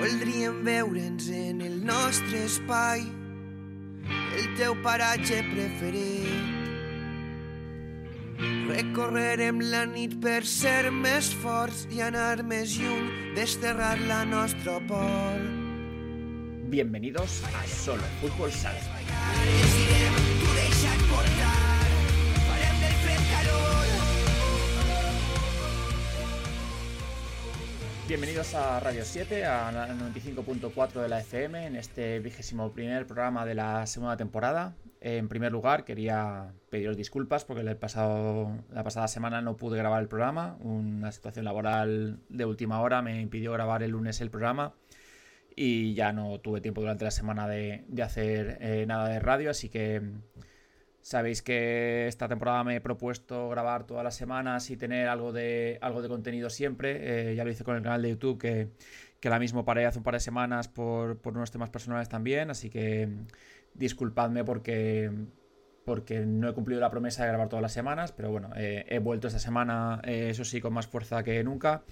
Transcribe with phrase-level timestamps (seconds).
[0.00, 3.02] Voldríem veure'ns en el nostre espai,
[4.32, 6.56] el teu paratge preferit.
[8.70, 15.44] Recorrerem la nit per ser més forts i anar més lluny, desterrar la nostra por.
[16.72, 19.79] Bienvenidos a Solo Fútbol Sala.
[28.10, 33.46] Bienvenidos a Radio 7, a la 95.4 de la FM, en este vigésimo primer programa
[33.46, 34.74] de la segunda temporada.
[35.00, 40.56] En primer lugar, quería pediros disculpas porque la pasada semana no pude grabar el programa.
[40.58, 44.74] Una situación laboral de última hora me impidió grabar el lunes el programa
[45.54, 49.68] y ya no tuve tiempo durante la semana de, hacer eh, nada de radio, así
[49.68, 50.02] que
[51.02, 55.78] Sabéis que esta temporada me he propuesto grabar todas las semanas y tener algo de,
[55.80, 57.30] algo de contenido siempre.
[57.30, 58.68] Eh, ya lo hice con el canal de YouTube, que,
[59.18, 62.50] que ahora mismo paré hace un par de semanas por, unos temas personales también.
[62.50, 63.08] Así que
[63.72, 65.10] disculpadme porque,
[65.86, 68.12] porque no he cumplido la promesa de grabar todas las semanas.
[68.12, 71.82] Pero bueno, eh, he vuelto esta semana, eh, eso sí, con más fuerza que nunca.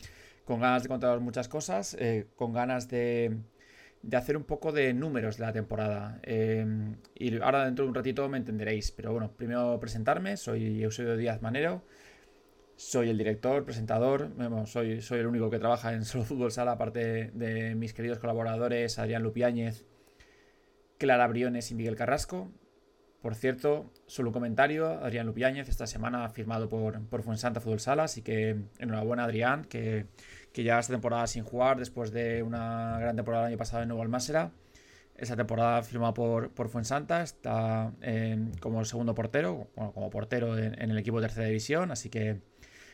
[0.45, 1.97] Con ganas de contaros muchas cosas,
[2.37, 3.37] con ganas de
[4.03, 6.21] de hacer un poco de números de la temporada.
[6.23, 8.91] Em, y ahora dentro de un ratito me entenderéis.
[8.93, 10.37] Pero bueno, primero presentarme.
[10.37, 11.83] Soy Eusebio Díaz Manero.
[12.77, 14.31] Soy el director, presentador.
[14.67, 19.01] soy, soy el único que trabaja en Solo Fútbol Sala, aparte de mis queridos colaboradores
[19.01, 19.85] Adrián Lupiáñez,
[20.97, 22.53] Clara Briones y Miguel Carrasco.
[23.21, 27.81] Por cierto, solo un comentario, Adrián Lupiáñez esta semana ha firmado por, por Fuensanta Fútbol
[27.81, 30.07] Sala, así que enhorabuena Adrián, que
[30.53, 33.89] que ya esta temporada sin jugar después de una gran temporada el año pasado en
[33.89, 34.53] Nuevo Almásera.
[35.17, 37.93] Esa temporada firmada por, por Fuensanta, está
[38.61, 42.41] como segundo portero, bueno, como portero en, el equipo de tercera división, así que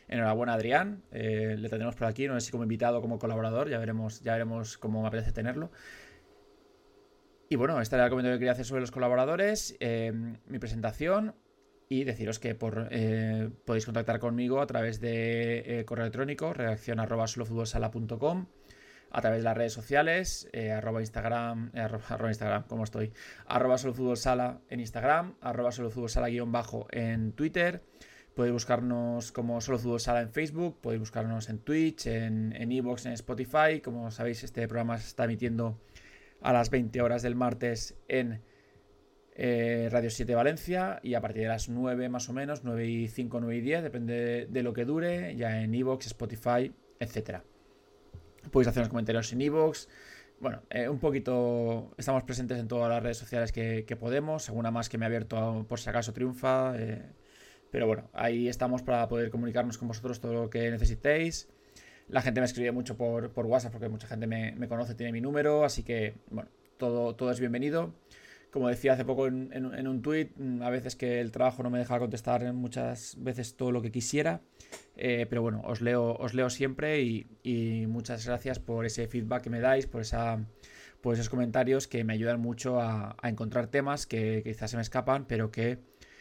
[0.07, 3.69] enhorabuena Adrián, eh, le tenemos por aquí, no sé si como invitado o como colaborador,
[3.69, 5.71] ya veremos, ya veremos cómo me apetece tenerlo.
[7.47, 10.11] Y bueno, este era el comentario que quería hacer sobre los colaboradores, eh,
[10.47, 11.35] mi presentación,
[11.87, 12.57] y deciros que
[12.89, 17.25] eh, podéis contactar conmigo a través de eh, correo electrónico, redacción arroba
[19.11, 23.13] a través de las redes sociales, eh, arroba Instagram, arroba, Instagram, ¿cómo estoy?
[23.45, 27.81] Arroba solofutbolsala en Instagram, arroba solofutbolsala guion bajo en Twitter.
[28.33, 33.79] Podéis buscarnos como Solo en Facebook, podéis buscarnos en Twitch, en Evox, en, en Spotify.
[33.81, 35.79] Como sabéis, este programa se está emitiendo
[36.41, 38.41] a las 20 horas del martes en
[39.37, 43.07] eh, Radio 7 Valencia y a partir de las 9 más o menos, 9 y
[43.09, 47.41] 5, 9 y 10, depende de, lo que dure, ya en Evox, Spotify, etc.
[48.49, 49.89] Podéis hacer los comentarios en Evox.
[50.39, 54.87] Bueno, eh, un poquito estamos presentes en todas las redes sociales que, podemos, alguna más
[54.87, 56.73] que me ha abierto por si acaso triunfa.
[56.77, 57.01] Eh,
[57.71, 61.49] pero bueno, ahí estamos para poder comunicarnos con vosotros todo lo que necesitéis.
[62.07, 65.19] La gente me escribe mucho por, WhatsApp porque mucha gente me, me, conoce, tiene mi
[65.19, 67.93] número, así que bueno, todo, todo es bienvenido
[68.55, 71.77] como decía hace poco en, un tuit, mm, a veces que el trabajo no me
[71.77, 74.39] deja contestar muchas veces todo lo que quisiera,
[74.95, 79.49] eh, pero bueno, os leo, os leo siempre y, muchas gracias por ese feedback que
[79.49, 84.77] me dais, por, esos comentarios que me ayudan mucho a, encontrar temas que, quizás se
[84.77, 85.79] me escapan, pero que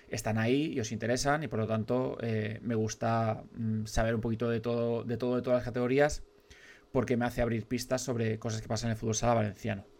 [0.09, 4.21] están ahí y os interesan y por lo tanto eh, me gusta mm, saber un
[4.21, 6.25] poquito de todo, de todo, de todas las categorías
[6.91, 9.94] porque me hace abrir pistas sobre cosas que pasan en el fútbol sala valenciano.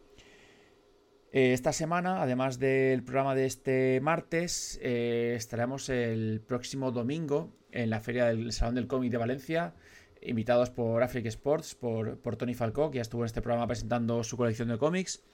[1.35, 7.91] Eh, esta semana, además del programa de este martes, eh, estaremos el próximo domingo en
[7.91, 9.75] la Feria del Salón del Cómic de Valencia,
[10.23, 14.37] invitados por Africa Sports, por, Tony Falcó, que ya estuvo en este programa presentando su
[14.37, 15.25] colección de cómics.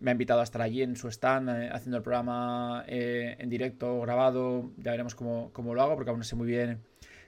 [0.00, 4.00] Me ha invitado a estar allí en su stand eh, haciendo el programa en directo,
[4.00, 4.72] grabado.
[4.78, 6.80] Ya veremos cómo, lo hago, porque aún no sé muy bien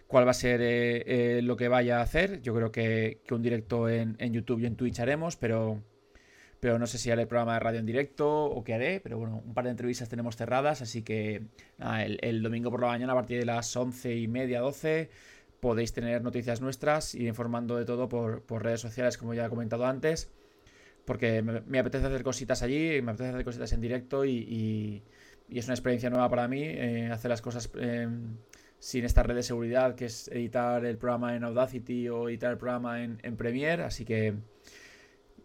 [0.08, 2.42] cuál va a ser lo que vaya a hacer.
[2.42, 5.80] Yo creo que, un directo en, en YouTube y en Twitch haremos, pero
[6.60, 9.42] pero no sé si haré programa de radio en directo o qué haré, pero bueno,
[9.44, 11.42] un par de entrevistas tenemos cerradas, así que
[11.78, 15.10] el, domingo por la mañana a partir de las once y media, 12,
[15.60, 19.86] podéis tener noticias nuestras, ir informando de todo por, redes sociales, como ya he comentado
[19.86, 20.30] antes,
[21.04, 25.02] porque me, apetece hacer cositas allí, me apetece hacer cositas en directo y,
[25.48, 27.70] es una experiencia nueva para mí, eh, hacer las cosas...
[27.78, 28.36] Em,
[28.78, 32.58] sin esta red de seguridad que es editar el programa en Audacity o editar el
[32.58, 34.34] programa en, en Premiere, así que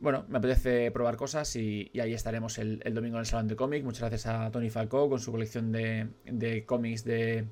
[0.02, 3.84] bueno, me apetece probar cosas y, ahí estaremos el, domingo en el Salón de Cómic.
[3.84, 7.46] Muchas gracias a Tony Falcó con su colección de, cómics de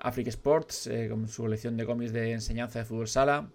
[0.00, 3.50] Africa Sports, eh, con su colección de cómics de enseñanza de fútbol sala.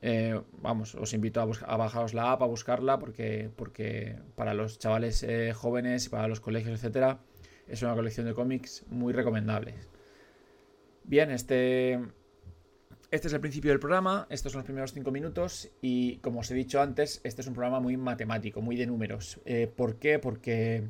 [0.00, 5.22] Eh, vamos, os invito a, bajaros la app, a buscarla, porque, porque para los chavales
[5.22, 7.20] eh, jóvenes y para los colegios, etcétera,
[7.68, 9.74] es una colección de cómics muy recomendable.
[11.04, 12.00] Bien, este,
[13.16, 16.50] este es el principio del programa, estos son los primeros cinco minutos y como os
[16.50, 19.40] he dicho antes, este es un programa muy matemático, muy de números.
[19.46, 20.18] Eh, ¿Por qué?
[20.18, 20.84] Porque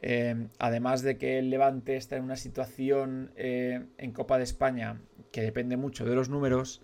[0.00, 5.00] eh, además de que el Levante está en una situación eh, en Copa de España
[5.32, 6.82] que depende mucho de los números,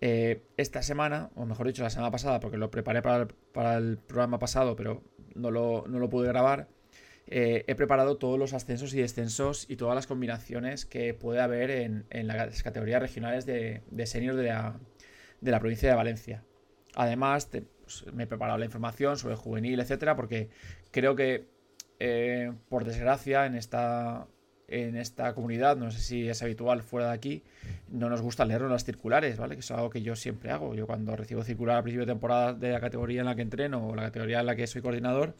[0.00, 4.74] esta semana, o mejor dicho la semana pasada, porque lo preparé para el, programa pasado,
[4.74, 5.04] pero
[5.36, 6.66] no lo, no lo pude grabar,
[7.26, 11.70] eh, he preparado todos los ascensos y descensos y todas las combinaciones que puede haber
[11.70, 14.44] en, las categorías regionales de, de senior de
[15.50, 16.44] la, provincia de Valencia.
[16.94, 17.48] Además,
[17.82, 20.50] pues, me he preparado la información sobre juvenil, etcétera, porque
[20.90, 21.46] creo que,
[22.00, 24.26] eh, por desgracia, en esta,
[24.68, 25.00] en
[25.34, 27.44] comunidad, no sé si es habitual fuera de aquí,
[27.88, 29.54] no nos gusta leer las circulares, ¿vale?
[29.54, 30.74] Que es algo que yo siempre hago.
[30.74, 33.86] Yo cuando recibo circular a principio de temporada de la categoría en la que entreno
[33.86, 35.34] o la categoría en la que soy coordinador,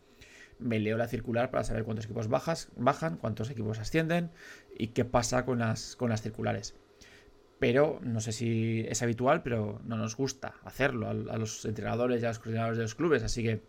[0.63, 4.31] me leo la circular para saber cuántos equipos bajas, bajan, cuántos equipos ascienden
[4.77, 6.75] y qué pasa con las, con las circulares.
[7.59, 12.25] Pero no sé si es habitual, pero no nos gusta hacerlo a, los entrenadores y
[12.25, 13.23] a los coordinadores de los clubes.
[13.23, 13.63] Así que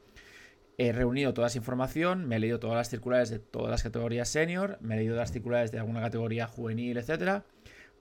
[0.77, 4.29] he reunido toda esa información, me he leído todas las circulares de todas las categorías
[4.29, 7.45] senior, me he leído las circulares de alguna categoría juvenil, etcétera,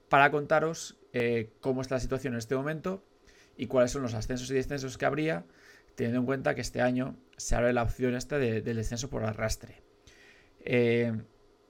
[0.09, 3.03] para contaros eh, cómo está la situación en este momento
[3.55, 5.45] y cuáles son los ascensos y descensos que habría
[5.95, 9.83] teniendo en cuenta que este año se abre la opción esta del descenso por arrastre.
[10.61, 11.11] Eh,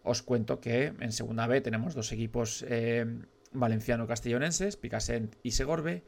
[0.04, 3.08] os cuento que en segunda B tenemos dos equipos eh,
[3.54, 6.04] valenciano-castellonenses, Picassent y Segorbe,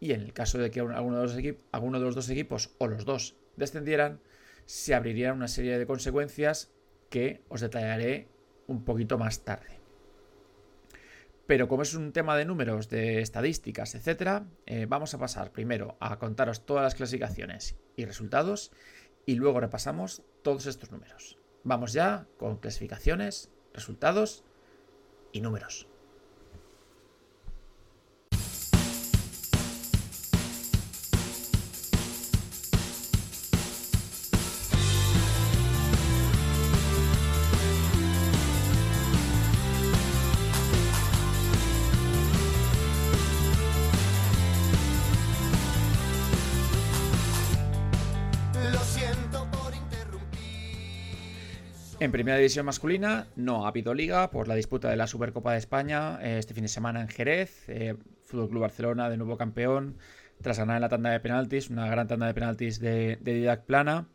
[0.00, 2.88] y en el caso de que alguno de, los alguno de los dos equipos o
[2.88, 4.20] los dos descendieran,
[4.66, 6.72] se abrirían una serie de consecuencias
[7.08, 8.26] que os detallaré
[8.66, 9.78] un poquito más tarde.
[11.46, 15.96] Pero como es un tema de números, de estadísticas, etc., eh, vamos a pasar primero
[16.00, 18.72] a contaros todas las clasificaciones y resultados
[19.26, 21.38] y luego repasamos todos estos números.
[21.62, 24.44] Vamos ya con clasificaciones, resultados
[25.32, 25.88] y números.
[52.04, 55.58] En primera división masculina no ha habido liga por la disputa de la Supercopa de
[55.58, 57.66] España eh, este fin de semana en Jerez.
[57.66, 59.96] Eh, Fútbol Club Barcelona de nuevo campeón
[60.42, 64.06] tras ganar en la tanda de penaltis, una gran tanda de penaltis de, Didac Plana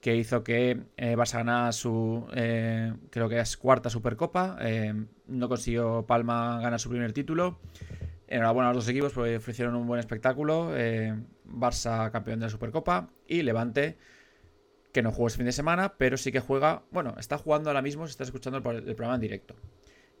[0.00, 4.56] que hizo que eh, Barça ganara su, creo que es cuarta Supercopa.
[5.26, 7.60] no consiguió Palma ganar su primer título.
[8.28, 10.72] Enhorabuena a los dos equipos porque ofrecieron un buen espectáculo.
[11.44, 13.98] Barça campeón de la Supercopa y Levante
[14.96, 17.82] que no jugó este fin de semana, pero sí que juega, bueno, está jugando ahora
[17.82, 19.54] mismo si estás escuchando el, programa en directo.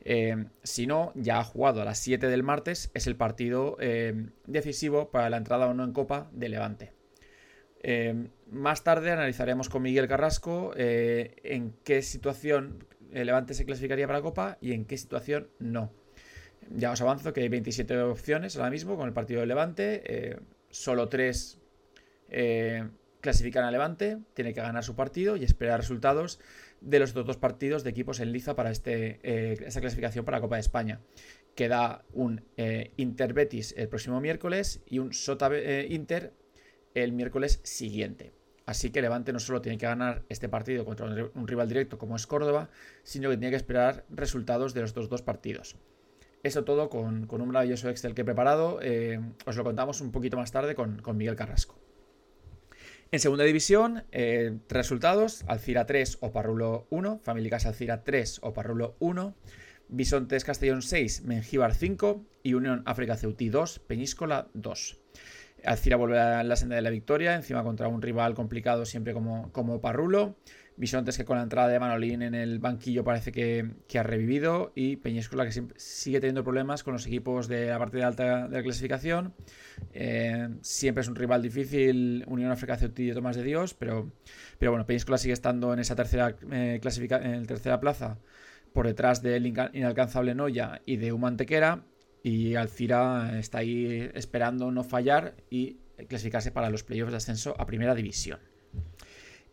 [0.02, 4.26] Eh, si no, ya ha jugado a las 7 del martes, es el partido eh,
[4.46, 6.92] decisivo para la entrada o no en Copa de Levante.
[7.82, 14.58] Eh, más tarde analizaremos con Miguel Carrasco en qué situación Levante se clasificaría para Copa
[14.60, 15.90] y en qué situación no.
[16.68, 20.36] Ya os avanzo que hay 27 opciones ahora mismo con el partido de Levante,
[20.68, 21.62] solo 3
[23.26, 26.38] clasifican a Levante, tiene que ganar su partido y esperar resultados
[26.80, 30.36] de los otros dos partidos de equipos en liza para este, eh, esta clasificación para
[30.36, 31.00] la Copa de España.
[31.56, 36.34] Queda un eh, Inter Betis el próximo miércoles y un Sota eh, Inter
[36.94, 38.32] el miércoles siguiente.
[38.64, 42.14] Así que Levante no solo tiene que ganar este partido contra un rival directo como
[42.14, 42.70] es Córdoba,
[43.02, 45.76] sino que tiene que esperar resultados de los otros dos partidos.
[46.44, 48.78] Eso todo con, un maravilloso Excel que he preparado.
[49.46, 51.85] os lo contamos un poquito más tarde con Miguel Carrasco.
[53.12, 59.34] En segunda división, eh, resultados: Alcira 3, Oparrulo 1, Casa Alcira 3, Oparrulo 1,
[59.88, 64.98] Bisontes Castellón 6, Mengíbar 5 y Unión África Ceutí 2, Peñíscola 2.
[65.64, 69.52] Alcira vuelve a la senda de la victoria, encima contra un rival complicado siempre como,
[69.52, 69.80] como.
[70.78, 74.96] Bisontes que con la entrada de Manolín en el banquillo parece que, ha revivido y
[74.96, 78.62] Peñíscola que sigue teniendo problemas con los equipos de la parte de alta de la
[78.62, 79.34] clasificación.
[79.92, 84.12] Eh, siempre es un rival difícil, Unión África Ceutí y Tomás de Dios, pero,
[84.58, 88.18] pero bueno, Peñíscola sigue estando en esa tercera, eh, en tercera plaza
[88.74, 91.84] por detrás del inalcanzable Noya y de Humantequera
[92.22, 95.78] y Alcira está ahí esperando no fallar y
[96.08, 98.40] clasificarse para los playoffs de ascenso a primera división.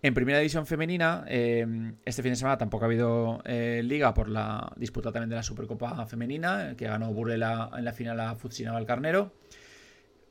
[0.03, 1.65] En primera división femenina, eh,
[2.03, 5.43] este fin de semana tampoco ha habido eh, liga por la disputa también de la
[5.43, 9.31] Supercopa Femenina, que ganó Burela en la final a Futsina Valcarnero.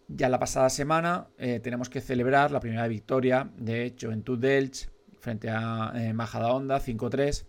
[0.09, 5.49] Ya la pasada semana eh, tenemos que celebrar la primera victoria de Juventud Delch frente
[5.49, 7.47] a Majada Honda 5-3.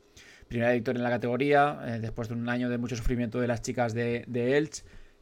[0.47, 3.93] Primera victoria en la categoría, después de un año de mucho sufrimiento de las chicas
[3.93, 4.69] de, de.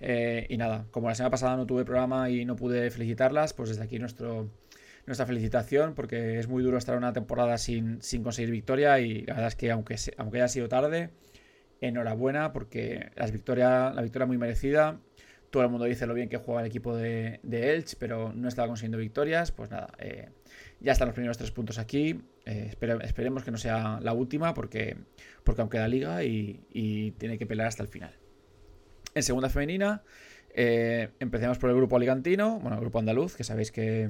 [0.03, 3.69] Eh, y nada, como la semana pasada no tuve programa y no pude felicitarlas, pues
[3.69, 4.49] desde aquí nuestro,
[5.05, 9.47] nuestra felicitación, porque es muy duro estar una temporada sin, conseguir victoria y la verdad
[9.47, 11.09] es que aunque, aunque haya sido tarde,
[11.81, 14.99] enhorabuena porque las victoria, la victoria muy merecida.
[15.49, 18.47] Todo el mundo dice lo bien que juega el equipo de, de Elche, pero no
[18.47, 19.51] estaba consiguiendo victorias.
[19.51, 20.29] Pues nada, eh,
[20.79, 22.21] ya están los primeros tres puntos aquí.
[22.45, 24.95] Eh, esperemos que no sea la última porque,
[25.43, 28.15] porque aún queda liga y, tiene que pelear hasta el final.
[29.13, 30.03] En segunda femenina,
[30.53, 34.09] eh, empecemos por el grupo alicantino, bueno, el grupo andaluz, que sabéis que,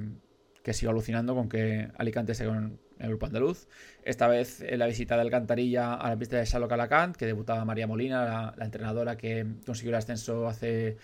[0.64, 3.68] que sigo alucinando con que Alicante se con el grupo andaluz.
[4.04, 7.88] Esta vez la visita de Alcantarilla a la pista de Salo Calacant, que debutaba María
[7.88, 10.98] Molina, la, entrenadora que consiguió el ascenso hace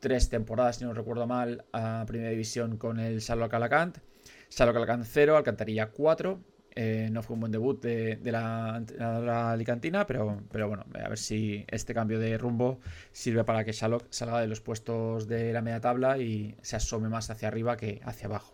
[0.00, 3.98] tres temporadas, si no recuerdo mal, a Primera División con el Salo Calacant.
[4.48, 6.40] Salo Calacant 0, Alcantarilla 4.
[6.74, 11.18] Eh, no fue un buen debut de, la entrenadora alicantina, pero, pero bueno, a ver
[11.18, 12.80] si este cambio de rumbo
[13.12, 17.10] sirve para que Shalok salga de los puestos de la media tabla y se asome
[17.10, 18.51] más hacia arriba que hacia abajo.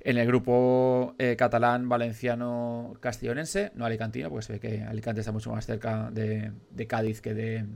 [0.00, 5.32] En el grupo eh, catalán, valenciano, castellonense, no alicantino, porque se ve que Alicante está
[5.32, 6.52] mucho más cerca de,
[6.86, 7.66] Cádiz que de,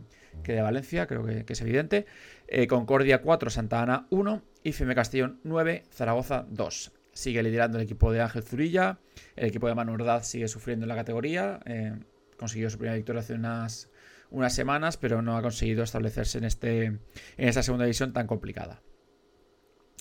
[0.45, 2.07] de, Valencia, creo que, es evidente.
[2.47, 6.93] Eh, Concordia 4, Santa Ana 1 y Fime Castellón 9, Zaragoza 2.
[7.13, 9.01] Sigue liderando el equipo de Ángel Zurilla,
[9.35, 11.99] el equipo de Manu Ordaz sigue sufriendo en la categoría, eh,
[12.39, 13.91] consiguió su primera victoria hace unas,
[14.31, 17.01] unas semanas, pero no ha conseguido establecerse en, este, en
[17.37, 18.83] esta segunda división tan complicada.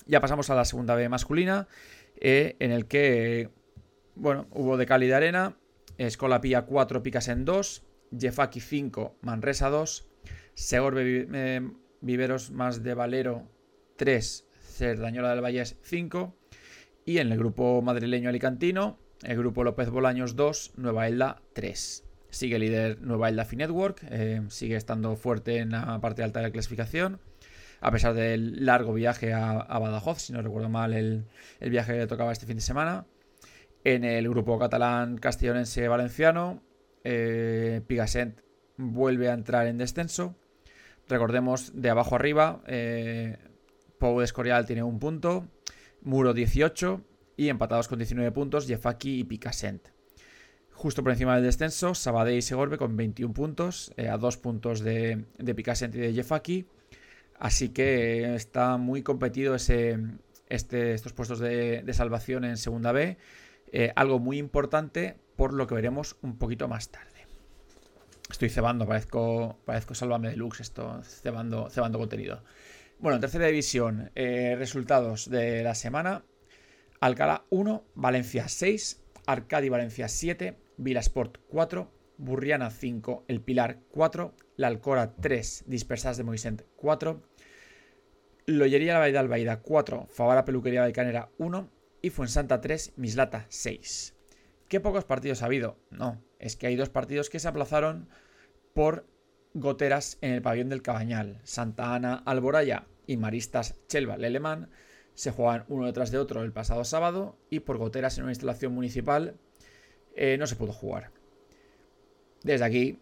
[0.06, 1.68] Ya pasamos a la segunda B masculina.
[2.20, 3.48] Eh, en el que,
[4.14, 5.56] bueno, hubo de Cali de Arena,
[5.96, 7.82] Escola Pía 4, Picas en 2,
[8.18, 10.06] Jefaki 5, Manresa 2,
[10.54, 11.70] Segorbe eh,
[12.02, 13.48] Viveros más de Valero
[13.96, 16.36] 3, Cerdañola del Valles 5,
[17.06, 22.04] y en el grupo madrileño alicantino, el grupo López Bolaños 2, Nueva Elda 3.
[22.28, 26.52] Sigue líder Nueva Elda Finetwork, eh, sigue estando fuerte en la parte alta de la
[26.52, 27.18] clasificación
[27.80, 31.24] a pesar del largo viaje a, Badajoz, si no recuerdo mal el,
[31.60, 33.06] viaje que le tocaba este fin de semana.
[33.84, 36.62] En el grupo catalán castellonense valenciano,
[37.04, 38.40] eh, Pigasent
[38.76, 40.36] vuelve a entrar en descenso.
[41.08, 43.38] Recordemos de abajo arriba, eh,
[43.98, 45.48] Pau Escorial tiene un punto,
[46.02, 47.02] Muro 18
[47.36, 49.88] y empatados con 19 puntos Jefaki y Picassent.
[50.72, 54.80] Justo por encima del descenso, Sabadell y Segorbe con 21 puntos, eh, a dos puntos
[54.80, 56.66] de, de y de Jefaki.
[57.40, 59.98] Así que está muy competido ese,
[60.50, 63.16] este, estos puestos de, salvación en Segunda B.
[63.72, 67.26] Eh, algo muy importante por lo que veremos un poquito más tarde.
[68.30, 72.44] Estoy cebando, parezco, parezco Sálvame Deluxe, esto, cebando, cebando contenido.
[72.98, 76.22] Bueno, en tercera división, eh, resultados de la semana.
[77.00, 81.90] Alcalá 1, Valencia 6, Arcadi Valencia 7, Vilasport 4,
[82.20, 87.22] Burriana 5, El Pilar 4, La Alcora 3, Dispersas de Moisent 4,
[88.46, 91.70] Lollería La Baida Albaida 4, Favara Peluquería Valcanera 1
[92.02, 94.14] y Fuensanta 3, Mislata 6.
[94.68, 95.78] ¿Qué pocos partidos ha habido?
[95.90, 98.08] No, es que hay dos partidos que se aplazaron
[98.74, 99.06] por
[99.54, 101.40] goteras en el pabellón del Cabañal.
[101.44, 104.70] Santa Ana Alboraya y Maristas Chelva Lelemán
[105.14, 108.74] se juegan uno detrás de otro el pasado sábado y por goteras en una instalación
[108.74, 109.36] municipal
[110.14, 111.12] eh, no se pudo jugar.
[112.42, 112.98] Desde aquí,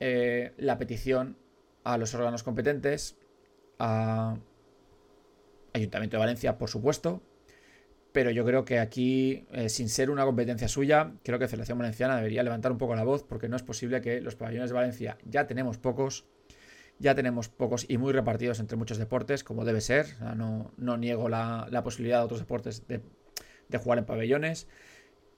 [0.00, 1.36] eh, la petición
[1.84, 3.16] a los órganos competentes,
[3.78, 4.36] a
[5.72, 7.22] Ayuntamiento de Valencia, por supuesto,
[8.12, 12.16] pero yo creo que aquí, eh, sin ser una competencia suya, creo que Federación Valenciana
[12.16, 15.18] debería levantar un poco la voz porque no es posible que los pabellones de Valencia
[15.24, 16.26] ya tenemos pocos,
[16.98, 20.16] ya tenemos pocos y muy repartidos entre muchos deportes, como debe ser.
[20.36, 23.02] no, niego la, posibilidad de otros deportes de,
[23.78, 24.66] jugar en pabellones.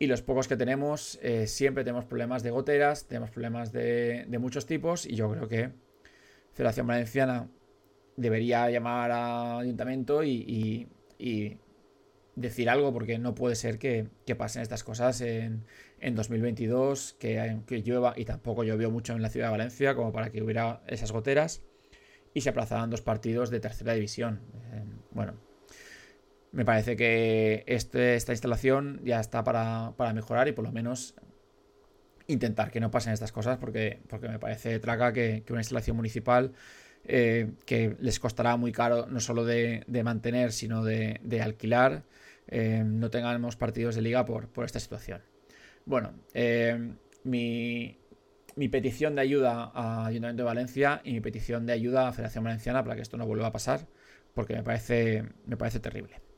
[0.02, 4.64] Y los pocos que tenemos, eh, siempre tenemos problemas de goteras, tenemos problemas de, muchos
[4.64, 5.72] tipos y yo creo que
[6.54, 7.50] Federación Valenciana
[8.16, 10.88] debería llamar al ayuntamiento y,
[12.34, 15.66] decir algo, porque no puede ser que, pasen estas cosas en,
[16.00, 20.30] 2022, que, que, llueva, y tampoco llovió mucho en la ciudad de Valencia, como para
[20.30, 21.62] que hubiera esas goteras,
[22.32, 24.40] y se aplazaran dos partidos de tercera división.
[24.72, 25.34] Eh, bueno,
[26.52, 31.14] me parece que este, esta instalación ya está para, mejorar y por lo menos
[32.26, 36.52] intentar que no pasen estas cosas, porque, porque me parece traga que una instalación municipal
[37.04, 42.04] eh, que les costará muy caro no solo de, mantener, sino de, alquilar,
[42.48, 45.22] eh, no tengamos partidos de liga por, por esta situación.
[45.86, 47.98] Bueno, eh, mi,
[48.70, 52.84] petición de ayuda a Ayuntamiento de Valencia y mi petición de ayuda a Federación Valenciana
[52.84, 53.86] para que esto no vuelva a pasar,
[54.34, 56.29] porque me parece, me parece terrible.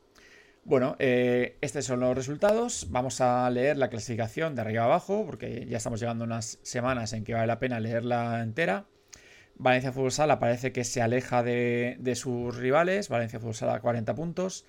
[0.65, 2.87] Bueno, estos son los resultados.
[2.91, 7.25] Vamos a leer la clasificación de arriba abajo, porque ya estamos llegando unas semanas en
[7.25, 8.87] que vale la pena leerla entera.
[9.57, 13.09] Valencia Fútbol parece que se aleja de, sus rivales.
[13.09, 14.65] Valencia Fútbol Sala 40 puntos.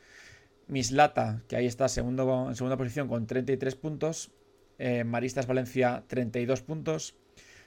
[0.68, 4.32] Mislata, que ahí está en segunda posición con 33 puntos.
[4.80, 7.16] Eh, Maristas Valencia 32 puntos.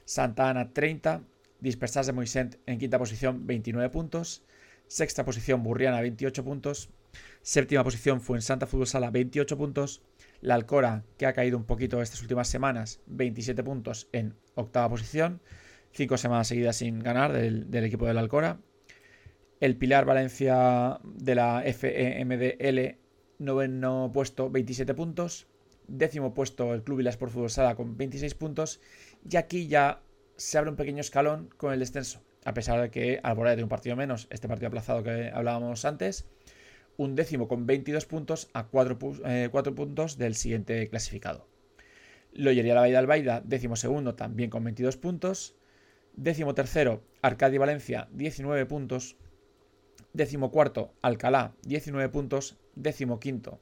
[0.05, 1.23] Santa Ana 30.
[1.59, 4.43] Dispersas de Moisent en quinta posición 29 puntos.
[4.87, 6.89] Sexta posición Burriana 28 puntos.
[7.41, 10.01] Séptima posición Fuensanta Fútbol Sala 28 puntos.
[10.41, 15.41] La Alcora, que ha caído un poquito estas últimas semanas, 27 puntos en octava posición.
[15.91, 18.59] Cinco semanas seguidas sin ganar del, equipo de la Alcora.
[19.59, 22.97] El Pilar Valencia de la FEMDL,
[23.39, 25.47] noveno puesto, 27 puntos.
[25.87, 28.81] Décimo puesto el Club Vilas por Fútbol Sala con 26 puntos.
[29.27, 30.01] Y aquí ya
[30.35, 32.21] se abre un pequeño escalón con el descenso.
[32.45, 36.27] A pesar de que Alborada de un partido menos, este partido aplazado que hablábamos antes,
[36.97, 41.47] un décimo con 22 puntos a 4, eh, puntos del siguiente clasificado.
[42.33, 45.55] Loyería La Baida Albaida, décimo segundo, también con 22 puntos.
[46.13, 49.15] Décimo tercero, Arcadia Valencia, 19 puntos.
[50.13, 52.57] Décimo cuarto, Alcalá, 19 puntos.
[52.75, 53.59] Décimo quinto,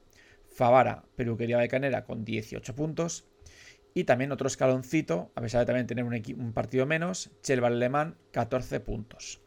[0.48, 3.26] Favara, Peluquería Becanera, con 18 puntos.
[3.94, 8.16] Y también otro escaloncito, a pesar de también tener un, un partido menos, Chelva Alemán,
[8.32, 9.40] 14 puntos.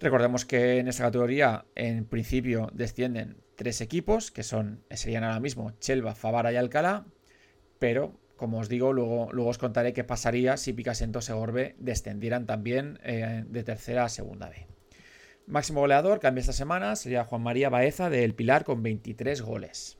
[0.00, 5.72] Recordemos que en esta categoría, en principio, descienden tres equipos, que son, serían ahora mismo
[5.80, 7.06] Chelva, Favara y Alcalá,
[7.80, 12.46] pero como os digo, luego, luego os contaré qué pasaría si Picasentos y Segorbe descendieran
[12.46, 14.66] también eh, de tercera a segunda B.
[15.46, 19.97] Máximo goleador, cambia esta semana, sería Juan María Baeza del Pilar con 23 goles.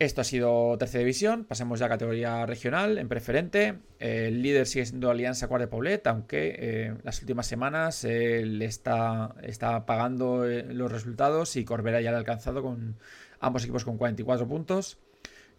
[0.00, 3.80] Esto ha sido tercera división, pasemos ya a categoría regional en preferente.
[3.98, 8.64] El líder sigue siendo Alianza Cuart de Poblet, aunque eh, las últimas semanas eh, le
[8.64, 12.96] está, está pagando eh, los resultados y Corbera ya lo ha alcanzado con
[13.40, 14.96] ambos equipos con 44 puntos.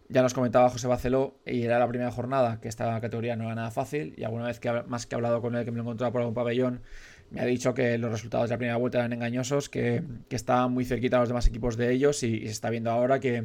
[0.08, 3.54] Ya nos comentaba José Baceló y era la primera jornada que esta categoría no era
[3.54, 5.84] nada fácil y alguna vez que más que he hablado con él que me lo
[5.84, 6.82] encontraba por algún pabellón
[7.30, 10.72] me ha dicho que los resultados de la primera vuelta eran engañosos, que, que estaban
[10.72, 13.44] muy cerquita los demás equipos de ellos y se está viendo ahora que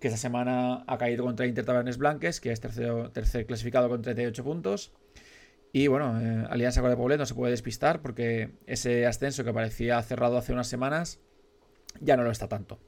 [0.00, 4.02] que esta semana ha caído contra Inter Tabernes Blanques, que es tercero, tercer clasificado con
[4.02, 4.92] 38 puntos.
[5.72, 9.52] Y bueno, eh, Alianza con el Poblet no se puede despistar porque ese ascenso que
[9.52, 11.20] parecía cerrado hace unas semanas
[12.00, 12.78] ya no lo está tanto.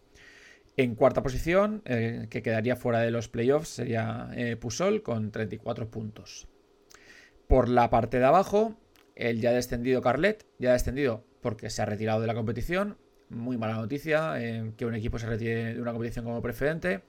[0.77, 5.91] En cuarta posición, eh, que quedaría fuera de los playoffs, sería eh, Pusol con 34
[5.91, 6.47] puntos.
[7.49, 8.77] Por la parte de abajo,
[9.17, 12.97] el ya descendido Carlet, ya descendido porque se ha retirado de la competición,
[13.31, 17.03] muy mala noticia eh, que un equipo se retire de una competición como preferente.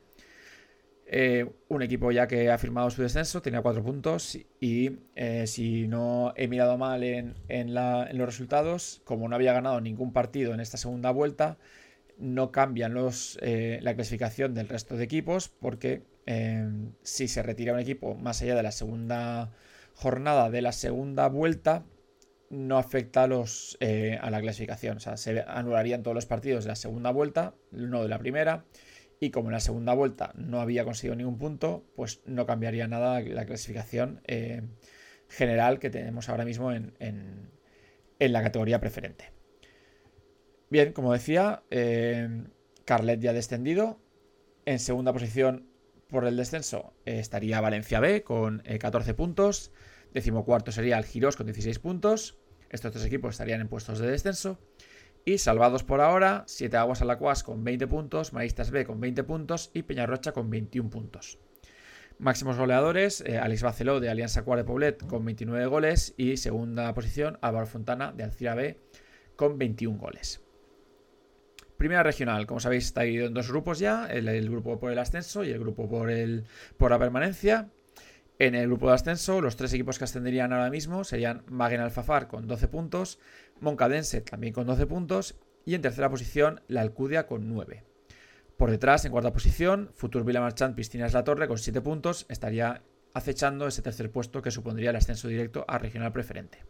[1.12, 5.88] Eh, un equipo ya que ha firmado su descenso, tenía cuatro puntos y eh, si
[5.88, 7.34] no he mirado mal en,
[7.73, 11.58] los resultados, como no había ganado ningún partido en esta segunda vuelta,
[12.19, 16.03] no cambian los, la clasificación del resto de equipos porque
[17.01, 19.51] si se retira un equipo más allá de la segunda
[19.95, 21.86] jornada de la segunda vuelta,
[22.49, 24.97] no afecta a, los, eh, a la clasificación.
[24.97, 28.65] O sea, se anularían todos los partidos de la segunda vuelta, no de la primera.
[29.19, 33.19] Y como en la segunda vuelta no había conseguido ningún punto, pues no cambiaría nada
[33.21, 34.62] la clasificación eh,
[35.27, 37.51] general que tenemos ahora mismo en,
[38.17, 39.31] la categoría preferente.
[40.69, 42.45] Bien, como decía, eh,
[42.85, 43.99] Carlet ya descendido.
[44.65, 45.67] En segunda posición
[46.07, 49.71] por el descenso estaría Valencia B con 14 puntos.
[50.13, 52.38] Decimocuarto sería el Giros con 16 puntos.
[52.69, 54.60] Estos tres equipos estarían en puestos de descenso.
[55.26, 59.69] Y salvados por ahora, Siete Aguas Alacuas con 20 puntos, Maristas B con 20 puntos
[59.74, 61.39] y Peñarrocha con 21 puntos.
[62.19, 67.38] Máximos goleadores, eh, Alex Baceló de Alianza Cuare Poblet con 29 goles y segunda posición
[67.41, 68.78] Álvaro Fontana de Alcira B
[69.36, 70.41] con 21 goles.
[71.78, 75.00] Primera regional, como sabéis, está dividido en dos grupos ya, el, el, grupo por el
[75.00, 76.43] ascenso y el grupo por, el,
[76.76, 77.69] por la permanencia.
[78.41, 82.30] En el grupo de ascenso, los tres equipos que ascenderían ahora mismo serían Magen Alfafar
[82.30, 83.19] con 12 puntos,
[83.60, 87.84] Moncadense también con 12 puntos y en tercera posición la Alcudia con 9.
[88.56, 92.82] Por detrás, en cuarta posición, Futur Villa Marchand Piscinas La Torre con 7 puntos estaría
[93.13, 96.63] acechando ese tercer puesto que supondría el ascenso directo a regional preferente.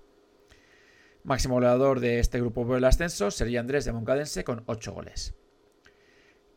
[1.24, 5.36] Máximo goleador de este grupo por el ascenso sería Andrés de Moncadense con 8 goles.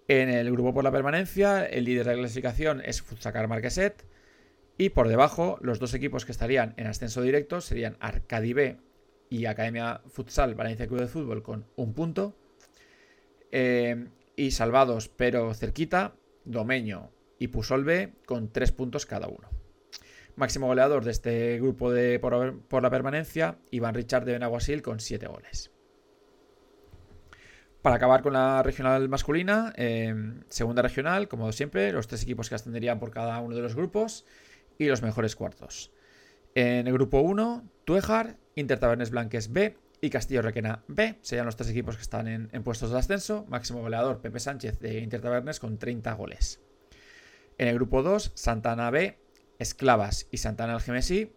[0.09, 4.07] En el grupo por la permanencia, el líder de la clasificación es Futsacar Marqueset
[4.85, 8.79] y por debajo, los dos equipos que estarían en ascenso directo serían Arcadi B
[9.31, 12.35] y Academia Futsal Valencia Club de Fútbol con un punto.
[13.53, 19.49] Eh, y salvados pero cerquita, Domeño y Pusol B con tres puntos cada uno.
[20.35, 25.29] Máximo goleador de este grupo de por, la permanencia, Iván Richard de Benaguasil con siete
[25.29, 25.71] goles.
[27.83, 30.13] Para acabar con la regional masculina, eh,
[30.49, 34.25] segunda regional, como siempre, los tres equipos que ascenderían por cada uno de los grupos
[34.79, 35.93] y los mejores cuartos.
[36.55, 41.19] En el grupo 1 Tuejar, Inter Tabernes Blanques B y Castillo Requena B.
[41.23, 43.47] Serían los tres equipos que están en, puestos de ascenso.
[43.49, 46.61] Máximo goleador Pepe Sánchez de Inter Tabernes con 30 goles.
[47.57, 49.19] En el grupo 2, Santana B,
[49.59, 51.33] Esclavas y Santana Algemesí.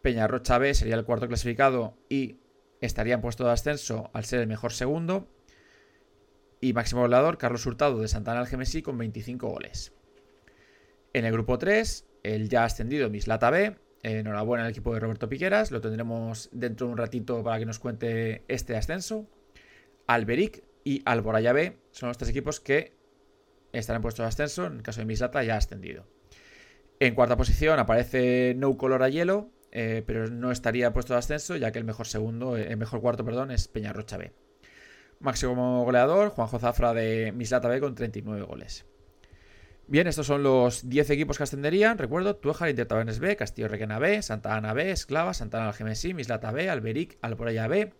[0.00, 2.38] Peñarrocha B sería el cuarto clasificado y
[2.80, 5.28] estaría en puesto de ascenso al ser el mejor segundo.
[6.60, 9.92] Y máximo goleador Carlos Hurtado de Santana Algemesí con 25 goles.
[11.12, 13.76] En el grupo 3, el ya ascendido Mislata B.
[14.02, 15.70] enhorabuena al equipo de Roberto Piqueras.
[15.70, 19.26] Lo tendremos dentro de un ratito para que nos cuente este ascenso.
[20.06, 22.96] Alberic y Alboraya B son los tres equipos que
[23.72, 24.66] estarán en puesto de ascenso.
[24.66, 26.06] En el caso de Mislata ya ascendido.
[27.00, 31.56] En cuarta posición aparece No Color a Hielo, eh, pero no estaría puesto de ascenso,
[31.56, 34.32] ya que el mejor segundo, eh, el mejor cuarto, perdón, es Peñarrocha B.
[35.18, 38.84] Máximo goleador, Juanjo Zafra de Mislata B con 39 goles.
[39.92, 41.98] Bien, estos son los 10 equipos que ascenderían.
[41.98, 46.50] Recuerdo, Tuejar, Intertabernes B, Castillo Requena B, Santa Ana B, Esclava, Santa Ana Algemesí, Mislata
[46.50, 47.92] B, Alberic, Alboraya B.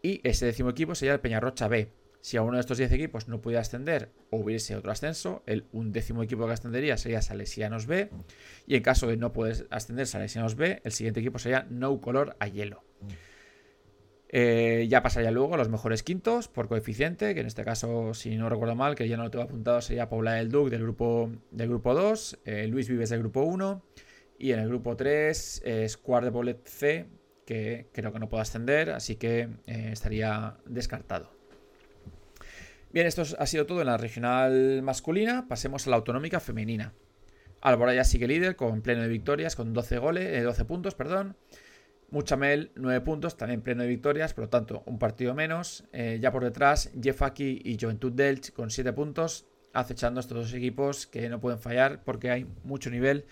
[0.00, 1.90] Y ese décimo equipo sería el Peñarrocha B.
[2.20, 5.66] Si a uno de estos 10 equipos no pudiera ascender o hubiese otro ascenso, el
[5.72, 8.10] undécimo equipo que ascendería sería Salesianos B.
[8.68, 12.36] Y en caso de no poder ascender Salesianos B, el siguiente equipo sería No Color
[12.38, 12.84] a Hielo.
[14.36, 18.34] Eh, ya pasaría luego a los mejores quintos por coeficiente, que en este caso, si
[18.34, 21.30] no recuerdo mal, que ya no lo tengo apuntado, sería Paula del Duc del grupo,
[21.52, 23.84] del grupo 2, eh, Luis Vives del grupo 1,
[24.40, 27.06] y en el grupo 3 es Cuart de Bolet C,
[27.46, 31.30] que creo que no puedo ascender, así que eh, estaría descartado.
[32.92, 36.92] Bien, esto ha sido todo en la regional masculina, pasemos a la autonómica femenina.
[37.60, 41.36] Alboraya sigue líder con pleno de victorias, con 12 goles, 12 puntos, perdón.
[42.10, 45.84] Muchamel, 9 puntos, también pleno de victorias, por lo tanto, un partido menos.
[45.92, 51.06] Eh, ya por detrás, Jeffaki y Juventud Delch con 7 puntos, acechando estos dos equipos
[51.06, 53.26] que no pueden fallar porque hay mucho nivel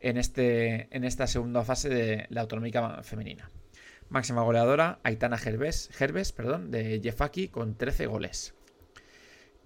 [0.00, 3.50] en, este, en esta segunda fase de la autonómica femenina.
[4.08, 8.54] Máxima goleadora, Aitana Gerbes, Gerbes perdón, de Jeffaki con 13 goles.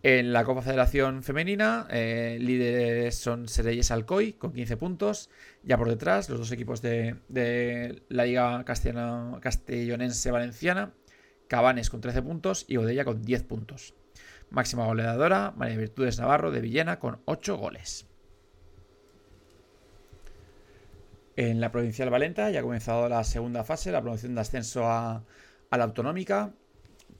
[0.02, 5.28] En la Copa Federación Femenina, eh, líderes son Sereyes Alcoy con 15 puntos.
[5.62, 10.94] Ya por detrás, los dos equipos de, la Liga Castellonense Valenciana,
[11.48, 13.94] Cabanes con 13 puntos y Odella con 10 puntos.
[14.48, 18.06] Máxima goleadora, María Virtudes Navarro de Villena con 8 goles.
[21.36, 25.22] En la Provincial Valenta ya ha comenzado la segunda fase, la promoción de ascenso a
[25.70, 26.54] la autonómica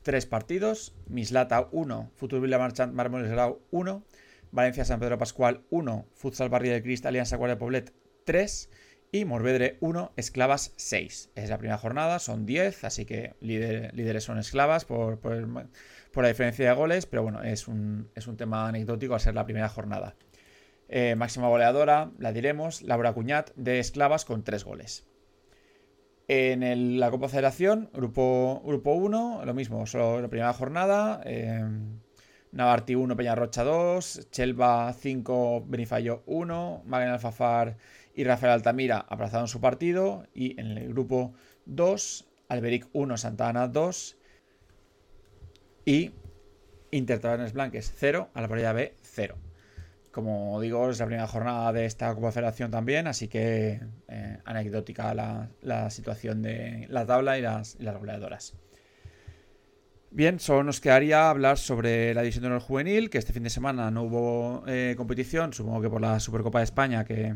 [0.03, 0.95] tres partidos.
[1.07, 4.05] Mislata 1, Futur Villa Marchant Mármoles Grau 1,
[4.53, 7.93] Valencia San Pedro Pascual 1, Futsal Barrio de Crist Alianza Guardia Poblet
[8.25, 8.71] 3
[9.13, 11.31] y Morvedre 1, Esclavas 6.
[11.35, 15.19] Es la primera jornada, son 10, así que líderes son esclavas por,
[16.15, 19.45] la diferencia de goles, pero bueno, es un, es un tema anecdótico al ser la
[19.45, 20.15] primera jornada.
[20.89, 25.10] Eh, máxima goleadora, la diremos, Laura Cuñat de Esclavas con 3 goles.
[26.33, 31.21] En la Copa Federación, grupo, grupo 1, lo mismo, solo la primera jornada.
[31.25, 31.61] Eh,
[32.53, 37.79] Navarti 1, Peñarrocha 2, Chelva 5, Benifallo 1, Magna Alfafar
[38.15, 40.23] y Rafael Altamira abrazaron su partido.
[40.33, 41.35] Y en el grupo
[41.67, 44.17] 2, Alberic 1, Santa Ana 2
[45.85, 46.13] y
[46.93, 47.19] Inter
[47.53, 49.50] Blanques 0, Alvarilla B 0.
[50.11, 55.15] Como digo, es la primera jornada de esta Copa Federación también, así que eh, anecdótica
[55.15, 58.55] la, situación de la tabla y las, goleadoras.
[60.11, 63.51] Bien, solo nos quedaría hablar sobre la división de honor juvenil, que este fin de
[63.51, 67.35] semana no hubo eh, competición, supongo que por la Supercopa de España, que,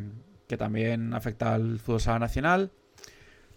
[0.59, 2.71] también afecta al fútbol sala nacional.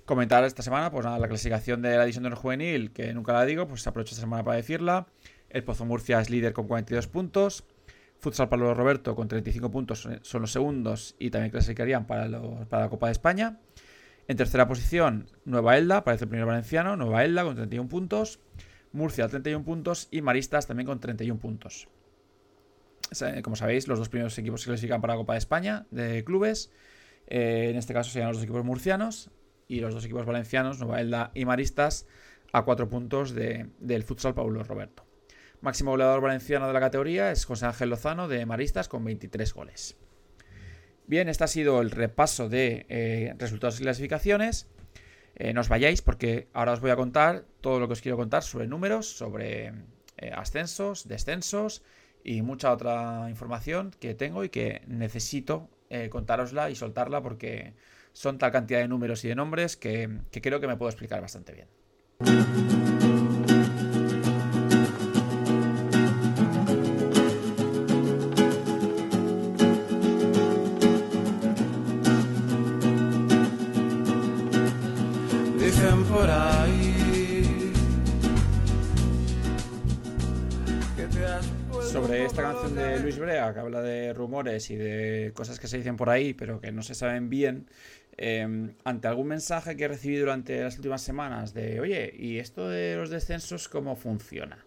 [0.06, 3.34] Comentar esta semana, pues nada, la clasificación de la división de honor juvenil, que nunca
[3.34, 5.06] la digo, pues aprovecho esta semana para decirla.
[5.50, 7.66] El Pozo Murcia es líder con 42 puntos.
[8.20, 13.08] Futsal Pablo Roberto con 35 puntos son los segundos y también clasificarían para, la Copa
[13.08, 13.60] de España.
[14.28, 18.40] En tercera posición, Nueva Elda, parece el primer valenciano, Nueva Elda con 31 puntos,
[18.92, 21.88] Murcia 31 puntos y Maristas también con 31 puntos.
[23.42, 26.72] Como sabéis, los dos primeros equipos se clasifican para la Copa de España de clubes.
[27.28, 29.32] Eh, en este caso serían los dos equipos murcianos
[29.68, 32.06] y los dos equipos valencianos, Nueva Elda y Maristas,
[32.52, 35.07] a cuatro puntos del Futsal Pablo Roberto.
[35.62, 39.98] Máximo goleador valenciano de la categoría es José Ángel Lozano de Maristas con 23 goles.
[41.08, 44.68] Bien, este ha sido el repaso de eh, resultados y clasificaciones.
[45.36, 48.18] Eh, no os vayáis porque ahora os voy a contar todo lo que os quiero
[48.18, 49.74] contar sobre números, sobre
[50.18, 51.82] eh, ascensos, descensos
[52.24, 55.70] y mucha otra información que tengo y que necesito
[56.10, 57.74] contárosla y soltarla porque
[58.12, 61.54] son tal cantidad de números y de nombres que creo que me puedo explicar bastante
[61.54, 62.97] bien.
[81.92, 85.78] Sobre esta canción de Luis Brea, que habla de rumores y de cosas que se
[85.78, 87.70] dicen por ahí, pero que no se saben bien,
[88.18, 92.68] em, ante algún mensaje que he recibido durante las últimas semanas de, oye, ¿y esto
[92.68, 94.66] de los descensos cómo funciona?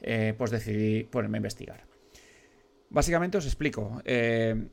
[0.00, 1.84] Eh, pues decidí ponerme a investigar.
[2.88, 4.00] Básicamente os explico.
[4.04, 4.68] Eh,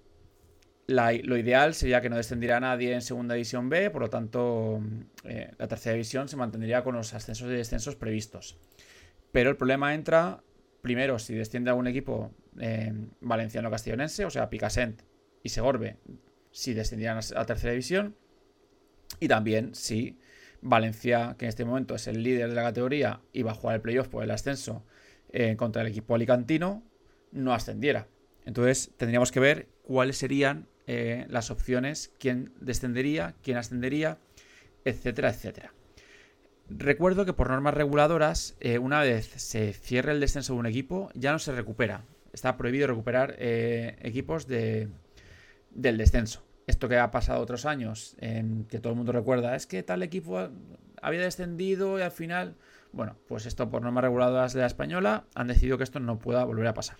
[0.88, 4.81] lo ideal sería que no descendiera nadie en segunda división B, por lo tanto
[5.23, 8.57] eh, la tercera división se mantendría con los ascensos y descensos previstos.
[9.31, 10.43] Pero el problema entra
[10.82, 12.32] primero si desciende algún equipo
[13.22, 15.02] valenciano-castellonense, o sea, Picasent
[15.44, 15.98] y Segorbe,
[16.52, 18.16] si descendieran a tercera división.
[19.20, 20.18] Y también si
[20.62, 23.76] Valencia, que en este momento es el líder de la categoría y va a jugar
[23.76, 24.84] el playoff por el ascenso
[25.30, 26.84] eh, contra el equipo alicantino,
[27.32, 28.08] no ascendiera.
[28.46, 34.20] Entonces tendríamos que ver cuáles serían eh, las opciones, quién descendería, quién ascendería,
[34.86, 35.74] etcétera, etcétera.
[36.69, 41.10] Recuerdo que por normas reguladoras, eh, una vez se cierre el descenso de un equipo,
[41.13, 42.03] ya no se recupera.
[42.34, 44.89] Está prohibido recuperar equipos de,
[45.71, 46.43] del descenso.
[46.67, 50.49] Esto que ha pasado otros años, que todo el mundo recuerda, es que tal equipo
[51.01, 52.58] había descendido y al final
[52.91, 56.43] bueno, pues esto por normas reguladoras de la española han decidido que esto no pueda
[56.43, 56.97] volver a pasar.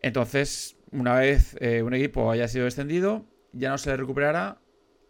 [0.00, 4.60] Entonces, una vez eh, un equipo haya sido descendido, ya no se le recuperará,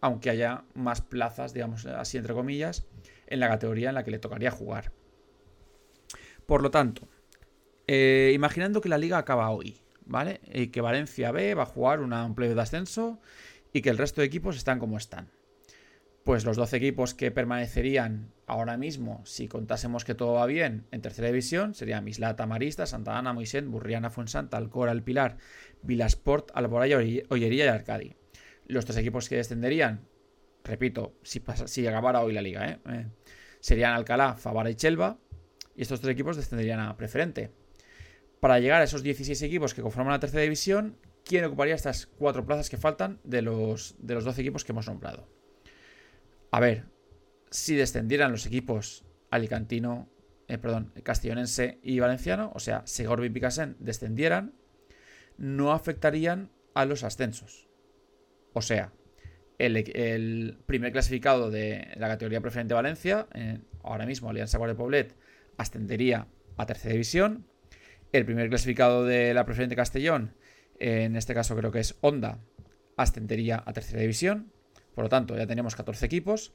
[0.00, 2.86] aunque haya más plazas, digamos así entre comillas,
[3.26, 4.92] en la categoría en la que le tocaría jugar.
[6.46, 7.08] Por lo tanto,
[7.86, 10.40] eh, imaginando que la liga acaba hoy, ¿vale?
[10.52, 13.20] Y que Valencia B va a jugar un de ascenso
[13.72, 15.30] y que el resto de equipos están como están
[16.24, 21.02] pues los 12 equipos que permanecerían ahora mismo, si contásemos que todo va bien, en
[21.02, 25.36] tercera división, serían Mislata, Marista, Santa Ana, Moisés, Burriana, Fuensanta, Alcora, El Pilar,
[25.82, 26.96] Vilasport, Alboraya,
[27.28, 28.16] Ollería y Arcadi.
[28.66, 30.08] Los tres equipos que descenderían,
[30.64, 32.78] repito, si, si acabara hoy la liga, ¿eh?
[32.86, 33.06] Eh,
[33.60, 35.18] serían Alcalá, Favara y Chelva,
[35.76, 37.52] y estos tres equipos descenderían a preferente.
[38.40, 42.44] Para llegar a esos 16 equipos que conforman la tercera división, ¿quién ocuparía estas cuatro
[42.44, 45.28] plazas que faltan de los, de los 12 equipos que hemos nombrado?
[46.50, 46.84] A ver,
[47.50, 50.08] si descendieran los equipos alicantino,
[50.48, 54.54] eh, perdón, castellonense y valenciano, o sea, Segorbe y Picasen descendieran,
[55.36, 57.68] no afectarían a los ascensos.
[58.52, 58.92] O sea,
[59.66, 65.14] el, primer clasificado de la categoría preferente Valencia, eh, ahora mismo Alianza Guardia Poblet,
[65.56, 67.46] ascendería a tercera división.
[68.12, 70.34] El primer clasificado de la preferente Castellón,
[70.78, 72.38] en este caso creo que es Honda,
[72.96, 74.52] ascendería a tercera división.
[74.94, 76.54] Por lo tanto, ya tenemos 14 equipos.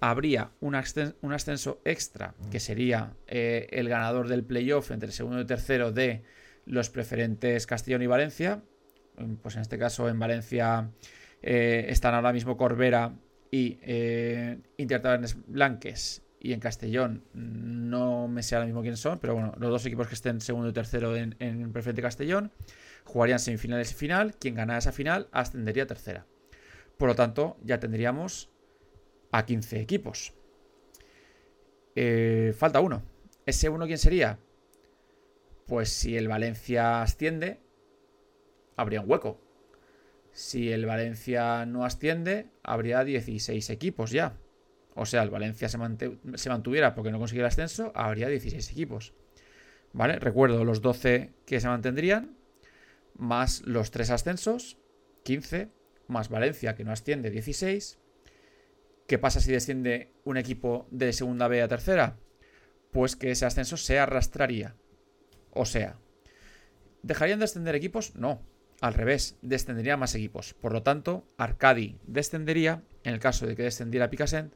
[0.00, 5.46] Habría un, ascenso extra, que sería eh, el ganador del playoff entre el segundo y
[5.46, 6.24] tercero de
[6.66, 8.62] los preferentes Castellón y Valencia.
[9.42, 10.90] Pues en este caso, en Valencia
[11.42, 13.14] eh, están ahora mismo Corbera
[13.50, 14.58] y eh,
[15.46, 16.22] Blanques.
[16.44, 20.08] Y en Castellón no me sé ahora mismo quién son, pero bueno, los dos equipos
[20.08, 22.50] que estén segundo y tercero en, en preferente Castellón
[23.04, 24.34] jugarían semifinales y final.
[24.34, 26.26] Quien ganara esa final ascendería a tercera.
[26.96, 28.50] Por lo tanto, ya tendríamos
[29.30, 30.34] a 15 equipos.
[31.94, 33.02] Eh, falta uno.
[33.46, 34.38] ¿Ese uno quién sería?
[35.66, 37.60] Pues si el Valencia asciende,
[38.76, 39.40] habría un hueco.
[40.32, 44.38] Si el Valencia no asciende, habría 16 equipos ya.
[44.94, 49.14] O sea, el Valencia se, mantuviera porque no consiguiera ascenso, habría 16 equipos.
[49.92, 50.18] ¿Vale?
[50.18, 52.36] Recuerdo los 12 que se mantendrían,
[53.14, 54.78] más los 3 ascensos,
[55.24, 55.70] 15
[56.08, 57.98] más Valencia, que no asciende 16.
[59.06, 62.18] ¿Qué pasa si desciende un equipo de segunda B a tercera?
[62.90, 64.76] Pues que ese ascenso se arrastraría.
[65.50, 65.98] O sea,
[67.02, 68.14] ¿dejarían de descender equipos?
[68.14, 68.42] No.
[68.82, 70.54] Al revés, descenderían más equipos.
[70.54, 74.54] Por lo tanto, Arcadi descendería en el caso de que descendiera Picassent.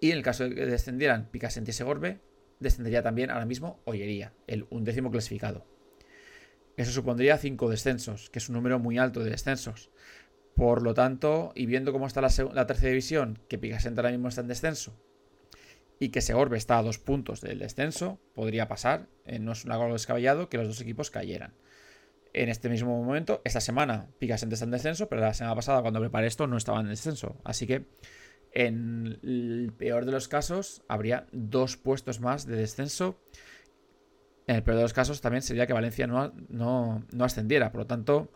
[0.00, 2.20] Y en el caso de que descendieran Picassent y Segorbe,
[2.60, 5.66] descendería también ahora mismo Ollería, el undécimo clasificado.
[6.76, 9.90] Eso supondría 5 descensos, que es un número muy alto de descensos.
[10.54, 14.40] Por lo tanto, y viendo cómo está la, tercera división, que Picassent ahora mismo está
[14.40, 14.96] en descenso,
[15.98, 19.72] y que Segorbe está a dos puntos del descenso, podría pasar, eh, no es un
[19.72, 21.54] algo descabellado, que los dos equipos cayeran.
[22.34, 26.00] En este mismo momento, esta semana, Picassent está en descenso, pero la semana pasada, cuando
[26.00, 27.40] preparé esto, no estaba en descenso.
[27.44, 27.86] Así que,
[28.52, 33.20] en el peor de los casos, habría dos puestos más de descenso
[34.46, 37.72] en el peor de los casos también sería que Valencia no, no, ascendiera.
[37.72, 38.30] Por lo tanto,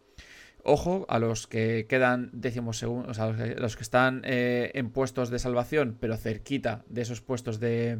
[0.62, 5.38] ojo a los que quedan décimos segundos, a los que, están eh, en puestos de
[5.38, 7.98] salvación, pero cerquita de esos puestos de,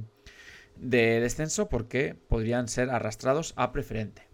[0.77, 4.28] de descenso, porque podrían ser arrastrados a preferente.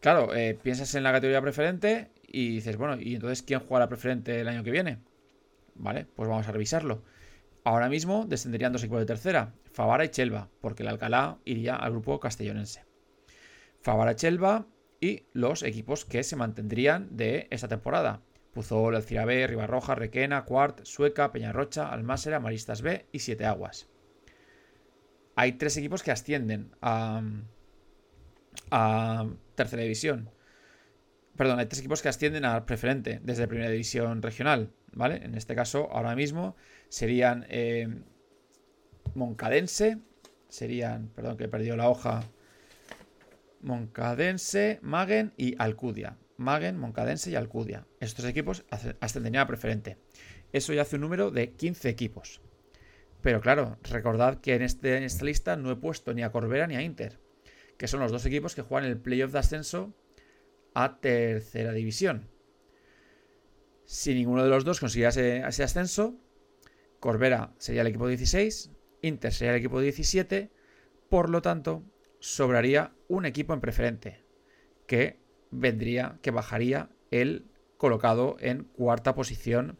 [0.00, 3.88] Claro, eh, piensas en la categoría preferente y dices, bueno, ¿y entonces quién juega la
[3.88, 4.98] preferente el año que viene?
[5.74, 7.02] Vale, pues vamos a revisarlo.
[7.64, 11.90] Ahora mismo descenderían dos equipos de tercera, Favara y Chelva, porque el Alcalá iría al
[11.90, 12.84] grupo castellonense.
[13.82, 14.66] Favara, Chelva
[15.00, 18.22] y los equipos que se mantendrían de esta temporada.
[18.52, 23.88] Puzol, El Cirabé, Ribarroja, Requena, Cuart, Sueca, Peñarrocha, Almásera, Maristas B y Siete Aguas.
[25.36, 27.22] Hay tres equipos que ascienden a,
[28.70, 30.30] a tercera división.
[31.36, 35.24] Perdón, hay tres equipos que ascienden a preferente desde primera división regional, ¿vale?
[35.24, 36.56] En este caso, ahora mismo
[36.88, 37.88] serían eh,
[39.14, 39.98] Moncadense,
[40.48, 42.24] serían, perdón que he perdido la hoja,
[43.60, 46.16] Moncadense, Magen y Alcudia.
[46.36, 47.86] Magen, Moncadense y Alcudia.
[48.00, 48.64] Estos equipos
[49.00, 49.98] ascenderían a preferente.
[50.52, 52.40] Eso ya hace un número de 15 equipos.
[53.20, 56.66] Pero claro, recordad que en, este, en esta lista no he puesto ni a Corbera
[56.66, 57.18] ni a Inter,
[57.80, 59.94] que son los dos equipos que juegan el playoff de ascenso
[60.74, 62.28] a tercera división.
[63.86, 66.14] Si ninguno de los dos consiguiera ese, ascenso,
[67.00, 70.50] Corbera sería el equipo 16, Inter sería el equipo 17,
[71.08, 71.82] por lo tanto,
[72.18, 74.26] sobraría un equipo en preferente,
[74.86, 75.18] que
[75.50, 77.46] vendría, que bajaría el
[77.78, 79.78] colocado en cuarta posición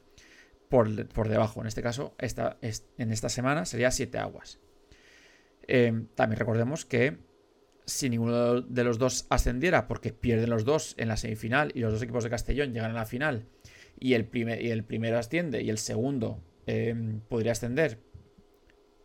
[0.71, 0.89] por,
[1.29, 1.61] debajo.
[1.61, 4.59] En este caso, en esta semana sería 7 aguas.
[5.69, 7.29] Em, también recordemos que
[7.90, 11.92] si ninguno de los dos ascendiera, porque pierden los dos en la semifinal y los
[11.92, 13.46] dos equipos de Castellón llegan a la final,
[13.98, 17.98] y el, primer, y el primero asciende y el segundo em, podría ascender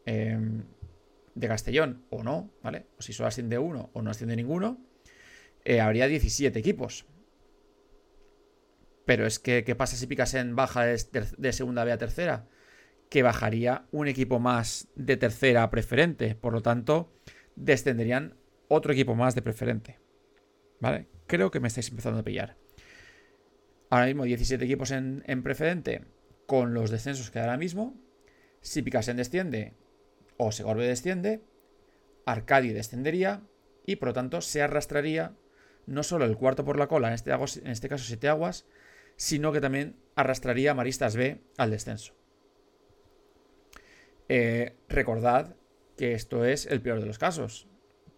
[0.06, 0.64] em,
[1.34, 2.88] de Castellón o no, ¿vale?
[2.98, 4.80] O si solo asciende uno o no asciende ninguno,
[5.66, 7.06] eh, habría 17 equipos.
[9.06, 12.48] Pero es que, ¿qué pasa si Picasen baja de, segunda B a tercera?
[13.10, 16.36] Que bajaría un equipo más de tercera preferente.
[16.36, 17.14] Por lo tanto,
[17.56, 18.36] descenderían
[18.68, 20.00] otro equipo más de preferente.
[20.80, 21.08] ¿Vale?
[21.28, 22.58] Creo que me estáis empezando a pillar.
[23.90, 26.04] Ahora mismo 17 equipos en, preferente
[26.48, 27.96] con los descensos que ahora mismo.
[28.62, 29.74] Si Picasen desciende
[30.38, 31.44] o Segorbe desciende,
[32.26, 33.44] Arcadi descendería
[33.86, 35.34] y por lo tanto se arrastraría
[35.86, 38.66] no solo el cuarto por la cola, en este, en este caso Siete Aguas,
[39.18, 42.16] sino que también arrastraría Maristas B al descenso.
[44.28, 45.56] Eh, recordad
[45.96, 47.68] que esto es el peor de los casos,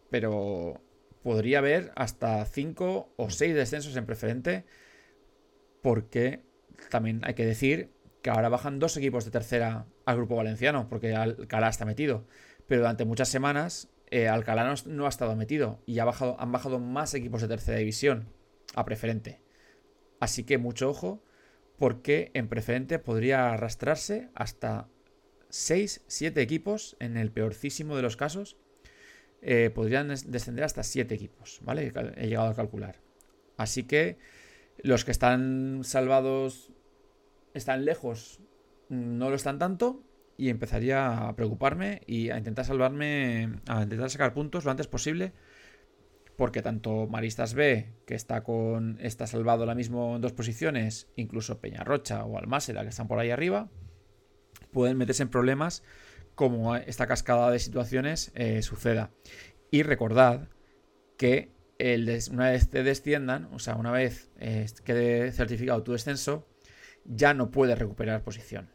[0.09, 0.81] pero
[1.23, 4.65] podría haber hasta 5 o 6 descensos en preferente
[5.81, 6.43] porque
[6.89, 7.91] también hay que decir
[8.21, 12.25] que ahora bajan dos equipos de tercera al grupo valenciano, porque Alcalá está metido.
[12.67, 16.79] Pero durante muchas semanas eh, Alcalá no, ha estado metido y ha bajado, han bajado
[16.79, 18.29] más equipos de tercera división
[18.75, 19.41] a preferente.
[20.19, 21.23] Así que mucho ojo,
[21.77, 24.87] porque en preferente podría arrastrarse hasta
[25.49, 28.57] 6, 7 equipos, en el peorcísimo de los casos,
[29.41, 31.91] eh, podrían descender hasta 7 equipos, ¿vale?
[32.15, 32.99] He llegado a calcular.
[33.57, 34.17] Así que
[34.77, 36.71] los que están salvados
[37.53, 38.39] están lejos,
[38.89, 40.03] no lo están tanto.
[40.39, 45.33] Y empezaría a preocuparme y a intentar salvarme, a intentar sacar puntos lo antes posible.
[46.35, 48.99] Porque tanto Maristas B, que está con.
[49.01, 53.31] está salvado ahora mismo en dos posiciones, incluso Peñarrocha o Almásera, que están por ahí
[53.31, 53.71] arriba,
[54.71, 55.81] pueden meterse en problemas
[56.37, 59.09] como esta cascada de situaciones eh, suceda.
[59.71, 60.49] Y recordad
[61.17, 61.51] que
[62.31, 66.47] una vez te desciendan, o sea, una vez eh, quede certificado tu descenso,
[67.05, 68.69] ya no puedes recuperar posición.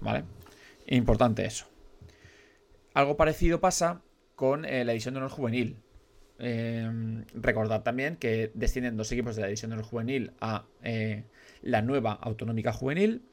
[0.00, 0.26] ¿Vale?
[0.86, 1.66] Importante eso.
[2.94, 4.02] Algo parecido pasa
[4.36, 5.82] con eh, la edición de honor juvenil.
[6.38, 10.66] Em, recordad también que descienden dos equipos de la edición de honor juvenil a
[11.62, 13.27] la nueva autonómica juvenil.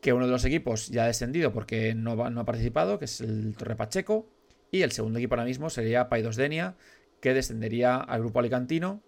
[0.00, 3.56] Que uno de los equipos ya ha descendido porque no, ha participado, que es el
[3.56, 4.28] Torre Pacheco.
[4.70, 6.76] Y el segundo equipo ahora mismo sería Paidos Denia,
[7.20, 9.02] que descendería al grupo alicantino.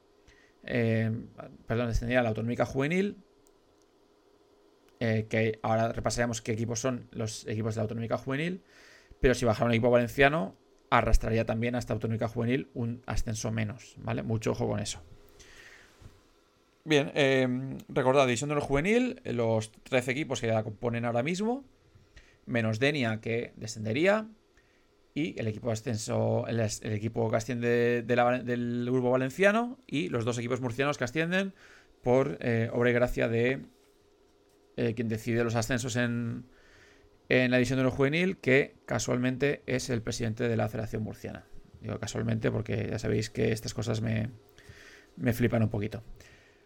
[0.65, 1.11] Eh,
[1.67, 3.19] perdón, descendería a la autonómica juvenil.
[4.99, 8.63] Eh, que ahora repasaremos qué equipos son los equipos de la autonómica juvenil.
[9.21, 10.57] Pero si bajara un equipo valenciano,
[10.91, 13.95] arrastraría también a esta autonómica juvenil un ascenso menos.
[13.99, 14.23] ¿Vale?
[14.23, 15.03] Mucho ojo con eso.
[16.85, 17.47] Bien, eh,
[17.89, 21.65] recordad, división de los juvenil, los 13 equipos que la componen ahora mismo,
[22.47, 24.29] menos Denia que descendería,
[25.15, 26.61] y el equipo ascenso, el,
[26.93, 31.53] equipo que asciende del grupo valenciano y los dos equipos murcianos que ascienden
[32.03, 33.61] por eh, obra y gracia de
[34.77, 36.47] eh, quien decide los ascensos en,
[37.29, 41.45] en la división de lo juvenil, que casualmente es el presidente de la Federación Murciana.
[41.81, 44.31] Digo casualmente porque ya sabéis que estas cosas me,
[45.17, 46.03] me flipan un poquito.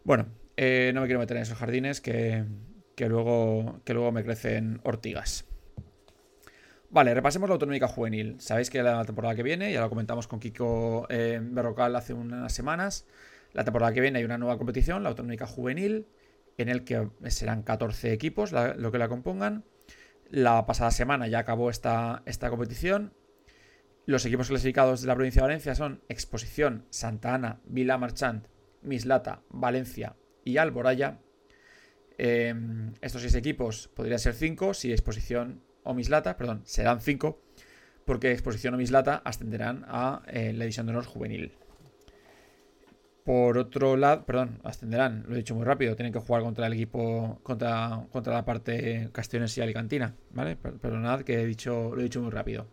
[0.05, 0.27] Bueno,
[0.59, 2.45] eh, no me quiero meter en esos jardines que,
[2.95, 5.47] que, luego, que luego me crecen ortigas.
[6.91, 8.37] Vale, repasemos la autonómica juvenil.
[8.39, 12.53] Sabéis que la temporada que viene, ya lo comentamos con Kiko eh, Berrocal hace unas
[12.53, 13.07] semanas,
[13.55, 16.07] la temporada que viene hay una nueva competición, la autonómica juvenil,
[16.59, 19.65] en el que serán 14 equipos lo que la compongan.
[20.29, 23.15] La pasada semana ya acabó esta, esta competición.
[24.07, 28.47] Los equipos clasificados de la provincia de Valencia son Exposición, Santa Ana, Vila Marchant,
[28.85, 31.20] Mislata, Valencia y Alboraya.
[32.16, 37.43] Em, estos seis equipos podrían ser cinco si Exposición o Mislata, perdón, serán cinco,
[38.05, 41.53] porque Exposición o Mislata ascenderán a eh, la división de honor juvenil.
[43.24, 46.74] Por otro lado, perdón, ascenderán, lo he dicho muy rápido, tienen que jugar contra el
[46.74, 50.57] equipo, contra, contra la parte castellonense y alicantina, ¿vale?
[50.57, 52.66] Perdonad que he dicho, lo he dicho muy rápido.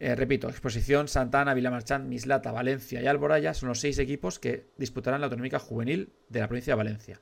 [0.00, 5.20] Eh, repito, Exposición, Santana, Vilamarchant, Mislata, Valencia y Alboraya son los seis equipos que disputarán
[5.20, 7.20] la autonómica juvenil de la provincia de Valencia.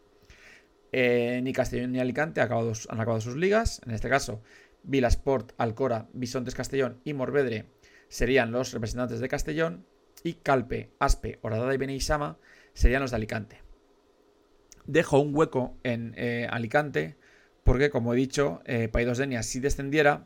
[0.90, 3.80] Eh, ni Castellón ni Alicante han acabado, sus ligas.
[3.86, 4.42] En este caso,
[4.82, 7.66] Vilasport, Alcora, Bisontes Castellón y Morvedre
[8.08, 9.86] serían los representantes de Castellón
[10.22, 12.38] y Calpe, Aspe, Horadada y Beneixama
[12.74, 13.62] serían los de Alicante.
[14.86, 17.16] Dejo un hueco en eh, Alicante
[17.64, 20.24] porque, como he dicho, eh, Paídos Denia, si descendiera,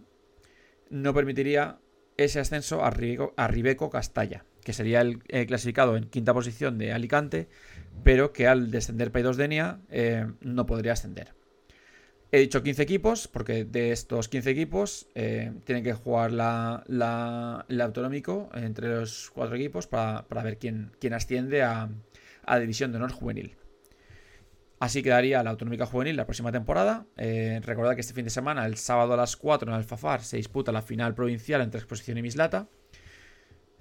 [0.89, 1.79] no permitiría
[2.17, 7.49] ese ascenso a Ribeco, Castalla, que sería el eh, clasificado en quinta posición de Alicante,
[8.03, 11.35] pero que al descender Paídos Denia eh, no podría ascender.
[12.33, 16.85] He dicho 15 equipos, porque de estos 15 equipos eh, tienen que jugar la,
[17.69, 21.89] el autonómico entre los cuatro equipos para, ver quién asciende a,
[22.61, 23.57] División de Honor Juvenil.
[24.87, 27.07] Así quedaría la autonómica juvenil la próxima temporada.
[27.17, 30.37] Eh, recordad que este fin de semana, el sábado a las 4 en Alfafar, se
[30.37, 32.69] disputa la final provincial entre Exposición y Mislata.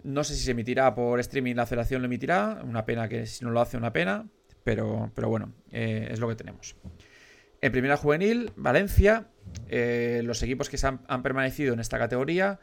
[0.02, 2.60] No sé si se emitirá por streaming, la federación lo emitirá.
[2.64, 4.26] Una pena que si no lo hace, una pena.
[4.64, 6.76] Pero, pero bueno, eh, es lo que tenemos.
[7.62, 9.28] En primera juvenil, Valencia,
[9.70, 12.60] eh, los equipos que han, permanecido en esta categoría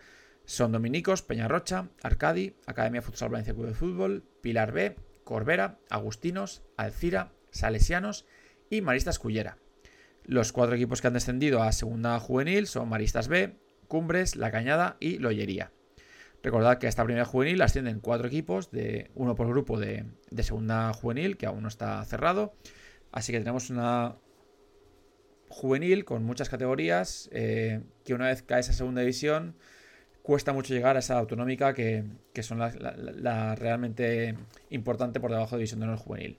[0.47, 7.30] son Dominicos, Peñarrocha, Arcadi, Academia Futsal Valencia Club de Fútbol, Pilar B, Corbera, Agustinos, Alcira,
[7.53, 8.26] Salesianos
[8.68, 9.59] y Maristas Cullera.
[10.24, 14.96] Los cuatro equipos que han descendido a segunda juvenil son Maristas B, Cumbres, La Cañada
[14.98, 15.70] y Loyería.
[16.42, 20.07] Recordad que a esta primera juvenil ascienden cuatro equipos, de uno por grupo de,
[20.40, 22.55] segunda juvenil, que aún no está cerrado.
[23.12, 24.16] Así que tenemos una,
[25.53, 29.55] juvenil con muchas categorías, eh, que una vez cae esa segunda división,
[30.22, 32.05] cuesta mucho llegar a esa autonómica que,
[32.40, 34.36] son las la, realmente
[34.70, 36.38] importante por debajo de división de honor juvenil.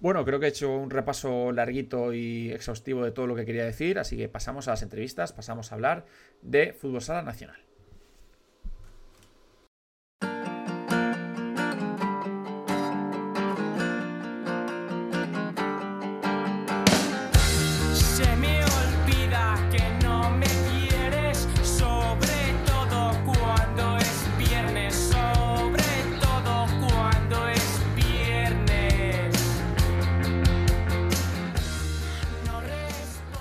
[0.00, 3.66] Bueno, creo que he hecho un repaso larguito y exhaustivo de todo lo que quería
[3.66, 6.06] decir, así que pasamos a las entrevistas, pasamos a hablar
[6.40, 7.69] de fútbol sala nacional.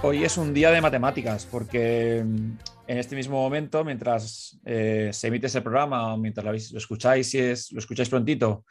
[0.01, 5.27] Hoy es un día de matemáticas, porque mm, en este mismo momento, mientras eh, se
[5.27, 8.63] emite ese programa, o mientras lo, escucháis, si es, lo escucháis prontito,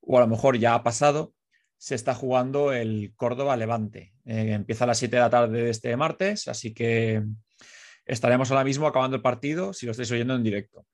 [0.00, 1.34] o a lo mejor ya ha pasado,
[1.76, 4.14] se está jugando el Córdoba Levante.
[4.24, 7.24] Eh, empieza a las 7 de la tarde de este martes, así que
[8.06, 10.86] estaremos ahora mismo acabando el partido si lo estáis oyendo en directo.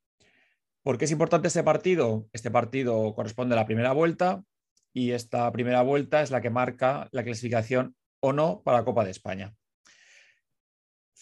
[0.83, 2.27] ¿Por qué es importante este partido?
[2.33, 4.43] Este partido corresponde a la primera vuelta
[4.95, 9.05] y esta primera vuelta es la que marca la clasificación o no para la Copa
[9.05, 9.55] de España.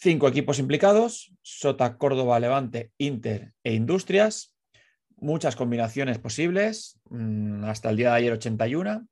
[0.03, 4.53] Cinco equipos implicados, Sota, Córdoba, Levante, Inter e Industrias.
[5.15, 9.07] Muchas combinaciones posibles, mm, hasta el día de ayer 81.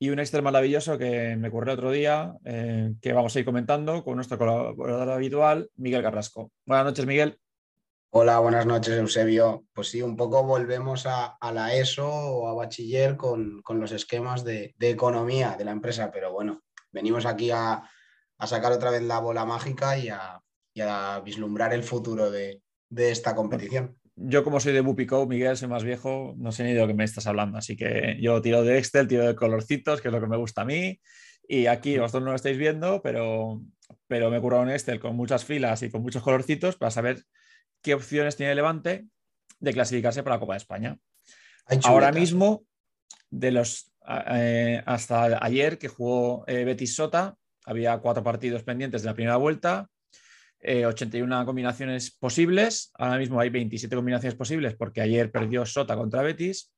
[0.00, 4.02] Y un Excel maravilloso que me ocurrió otro día, eh, que vamos a ir comentando
[4.02, 6.50] con nuestro colaborador habitual, Miguel Carrasco.
[6.64, 7.38] Buenas noches, Miguel.
[8.10, 9.66] Hola, buenas noches, Eusebio.
[9.72, 14.74] Pues sí, un poco volvemos a, la ESO o a bachiller con, los esquemas de,
[14.80, 17.88] economía de la empresa, pero bueno, venimos aquí a,
[18.38, 20.42] a sacar otra vez la bola mágica y a,
[21.24, 22.60] vislumbrar el futuro de,
[22.94, 23.96] esta competición.
[24.14, 26.94] Yo como soy de Bupico, Miguel, soy más viejo, no sé ni de lo que
[26.94, 30.20] me estás hablando, así que yo tiro de Excel, tiro de colorcitos, que es lo
[30.20, 31.00] que me gusta a mí,
[31.48, 33.62] y aquí vosotros no lo estáis viendo, pero,
[34.06, 37.24] pero me he currado un Excel con muchas filas y con muchos colorcitos para saber
[37.82, 39.06] qué opciones tiene Levante
[39.60, 40.98] de clasificarse para la Copa de España.
[41.84, 42.64] Ahora mismo,
[43.30, 47.36] de los eh, hasta ayer que jugó eh, Betis Sota,
[47.66, 49.90] había cuatro partidos pendientes de la primera vuelta,
[50.62, 52.90] 81 eh, combinaciones posibles.
[52.94, 56.72] Ahora mismo hay 27 combinaciones posibles porque ayer perdió Sota contra Betis.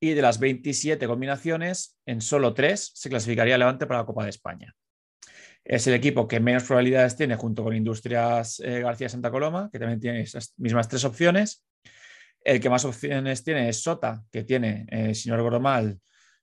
[0.00, 4.30] Y de las 27 combinaciones, en solo tres se clasificaría Levante para la Copa de
[4.30, 4.72] España.
[5.64, 9.80] Es el equipo que menos probabilidades tiene junto con Industrias eh, García Santa Coloma, que
[9.80, 11.66] también tiene esas mismas tres opciones.
[12.44, 15.98] El que más opciones tiene es Sota, que tiene, eh, si no recuerdo mal,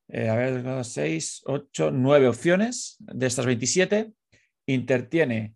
[0.07, 4.13] eh, a ver, 6, 8, 9 opciones de estas 27.
[4.67, 5.55] Inter tiene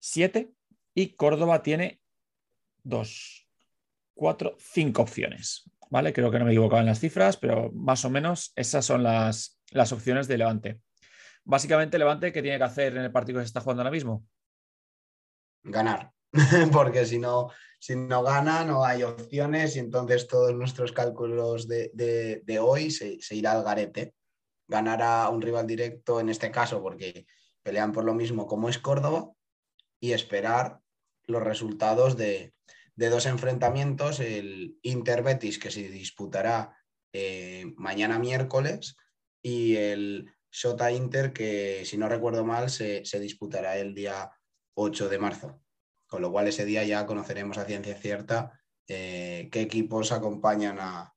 [0.00, 0.52] 7
[0.94, 2.00] y Córdoba tiene
[2.82, 3.48] 2,
[4.14, 5.70] 4, 5 opciones.
[5.90, 6.12] ¿Vale?
[6.12, 9.02] Creo que no me he equivocado en las cifras, pero más o menos esas son
[9.02, 10.80] las, las opciones de Levante.
[11.42, 14.24] Básicamente, Levante, ¿qué tiene que hacer en el partido que se está jugando ahora mismo?
[15.64, 16.12] Ganar,
[16.72, 22.58] porque si no, si no gana no hay opciones y entonces todos nuestros cálculos de,
[22.60, 24.14] hoy se, se, irá al garete.
[24.68, 27.26] Ganar a un rival directo en este caso porque
[27.62, 29.30] pelean por lo mismo como es Córdoba
[30.00, 30.80] y esperar
[31.26, 32.54] los resultados de,
[32.96, 36.76] dos enfrentamientos, el Inter Betis que se disputará
[37.12, 38.96] eh, mañana miércoles
[39.42, 44.30] y el Shota Inter que si no recuerdo mal se, disputará el día
[44.74, 45.62] 8 de marzo,
[46.10, 51.14] con lo cual ese día ya conoceremos a ciencia cierta eh, qué equipos acompañan a,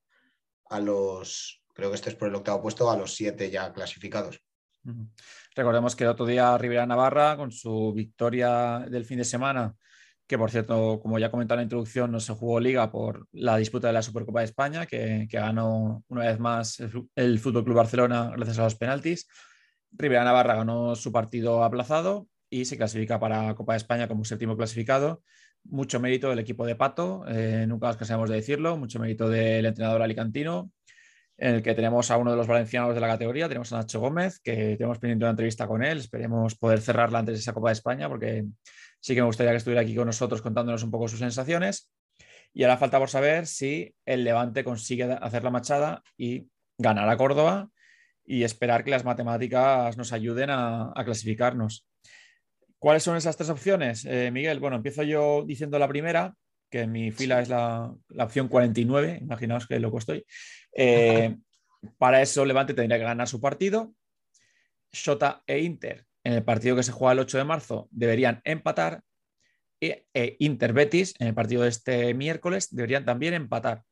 [0.69, 4.39] a los, creo que este es por el octavo puesto, a los siete ya clasificados.
[5.55, 9.73] Recordemos que el otro día Rivera Navarra, con su victoria del fin de semana,
[10.27, 13.57] que por cierto, como ya comentado en la introducción, no se jugó liga por la
[13.57, 16.81] disputa de la Supercopa de España, que, ganó una vez más
[17.15, 19.27] el Fútbol Club Barcelona gracias a los penaltis.
[19.91, 24.55] Rivera Navarra ganó su partido aplazado y se clasifica para Copa de España como séptimo
[24.55, 25.23] clasificado.
[25.63, 29.65] Mucho mérito del equipo de Pato, eh, nunca nos cansamos de decirlo, mucho mérito del
[29.65, 30.71] entrenador alicantino,
[31.37, 33.99] en el que tenemos a uno de los valencianos de la categoría, tenemos a Nacho
[33.99, 37.69] Gómez, que tenemos pendiente una entrevista con él, esperemos poder cerrarla antes de esa Copa
[37.69, 38.45] de España, porque
[38.99, 41.91] sí que me gustaría que estuviera aquí con nosotros contándonos un poco sus sensaciones.
[42.53, 47.17] Y ahora falta por saber si el Levante consigue hacer la machada y ganar a
[47.17, 47.71] Córdoba
[48.25, 51.87] y esperar que las matemáticas nos ayuden a, clasificarnos.
[52.83, 54.59] ¿Cuáles son esas tres opciones, eh, Miguel?
[54.59, 56.35] Bueno, empiezo yo diciendo la primera,
[56.69, 60.25] que en mi fila es la, opción 49, imaginaos que loco estoy.
[60.75, 61.33] Eh,
[61.97, 63.93] para eso Levante tendría que ganar su partido.
[64.91, 69.01] Shota e Inter, en el partido que se juega el 8 de marzo, deberían empatar.
[69.79, 73.83] E, e Inter Betis, en el partido de este miércoles, deberían también empatar.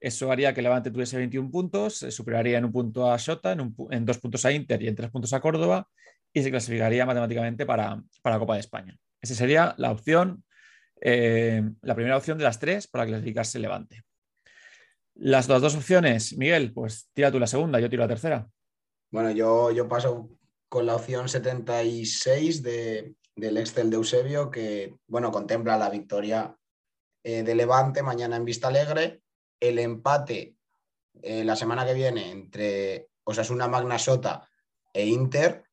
[0.00, 4.06] Eso haría que Levante tuviese 21 puntos, se superaría en un punto a Shota, en,
[4.06, 5.86] dos puntos a Inter y en tres puntos a Córdoba,
[6.36, 8.94] y se clasificaría matemáticamente para, para Copa de España.
[9.22, 10.44] Esa sería la opción
[11.00, 14.02] eh, la primera opción de las tres para clasificarse Levante.
[15.14, 18.46] Las dos, dos opciones, Miguel, pues tira tú la segunda, yo tiro la tercera.
[19.10, 20.28] Bueno, yo, yo paso
[20.68, 26.54] con la opción 76 de, del Excel de Eusebio, que bueno, contempla la victoria
[27.24, 29.22] eh, de Levante mañana en Vista Alegre,
[29.58, 30.54] el empate
[31.22, 34.46] eh, la semana que viene entre Osasuna Magna Sota
[34.92, 35.65] e Inter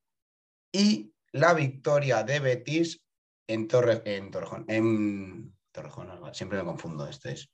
[0.74, 3.06] y la victoria de Betis
[3.48, 7.52] en, Torre, en Torrejón, en Torrejón, siempre me confundo, este es.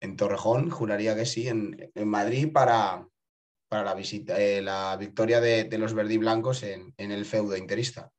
[0.00, 3.06] En Torrejón, juraría que sí, en, Madrid para,
[3.68, 8.10] para la, visita, eh, la victoria de, los verdiblancos en, en el feudo interista.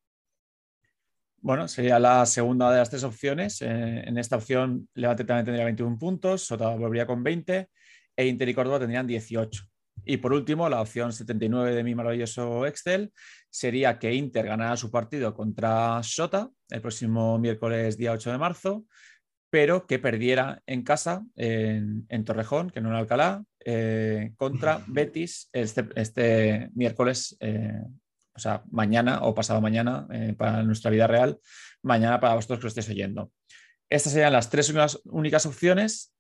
[1.38, 3.64] Bueno, sería la segunda de las tres opciones.
[3.64, 7.68] Eh, en esta opción, Levante también tendría 21 puntos, Sota volvería con 20
[8.16, 9.71] e Inter y Córdoba tendrían 18.
[10.04, 13.12] Y por último, la opción 79 de mi maravilloso Excel
[13.50, 18.86] sería que Inter ganara su partido contra Sota el próximo miércoles día 8 de marzo,
[19.50, 25.88] pero que perdiera en casa, en, Torrejón, que no en Alcalá, eh, contra Betis este,
[25.96, 27.82] este miércoles, eh,
[28.34, 31.38] o sea, mañana o pasado mañana eh, para nuestra vida real,
[31.84, 33.32] mañana para vosotros que lo estéis oyendo.
[33.90, 34.74] Estas serían las tres
[35.04, 36.16] únicas opciones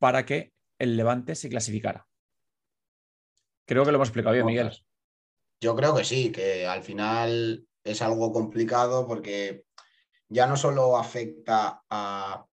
[0.00, 2.07] para que el Levante se clasificara.
[3.68, 4.72] Creo que lo hemos explicado bien, Miguel.
[5.60, 9.64] Yo creo que sí, que al final es algo complicado porque
[10.30, 12.46] ya no solo afecta a,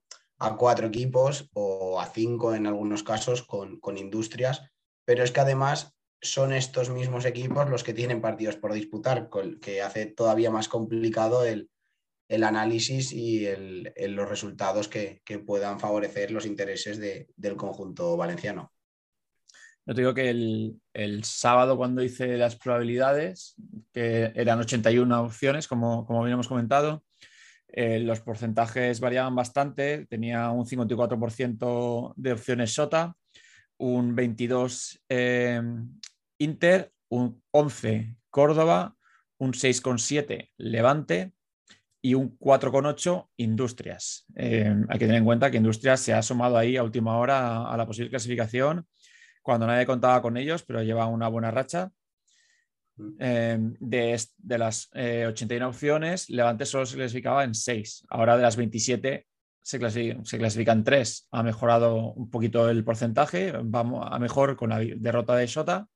[0.57, 4.69] cuatro equipos o a cinco en algunos casos con, industrias,
[5.05, 9.29] pero es que además son estos mismos equipos los que tienen partidos por disputar,
[9.61, 11.69] que hace todavía más complicado el,
[12.43, 13.47] análisis y
[14.09, 18.74] los resultados que, puedan favorecer los intereses del conjunto valenciano.
[19.85, 23.55] Yo te digo que el, sábado cuando hice las probabilidades,
[23.93, 27.03] que eran 81 opciones, como, como habíamos comentado,
[27.67, 30.07] eh, los porcentajes variaban bastante.
[30.07, 33.15] Tenía un 54% de opciones SOTA,
[33.77, 35.61] un 22 eh,
[36.39, 38.95] Inter, un 11 Córdoba,
[39.37, 41.33] un 6,7 Levante
[42.01, 44.25] y un 4,8 Industrias.
[44.35, 47.69] Eh, hay que tener en cuenta que Industrias se ha sumado ahí a última hora
[47.69, 48.87] a la posible clasificación
[49.45, 51.91] cuando nadie contaba con ellos, pero lleva una buena racha.
[52.97, 53.15] Mm.
[53.19, 58.07] Em, de, las 81 eh, opciones, Levante solo se clasificaba en 6.
[58.09, 59.27] Ahora de las 27
[59.61, 61.27] se, clasifica, en 3.
[61.29, 65.87] Ha mejorado un poquito el porcentaje, vamos a mejor con la derrota de Shota,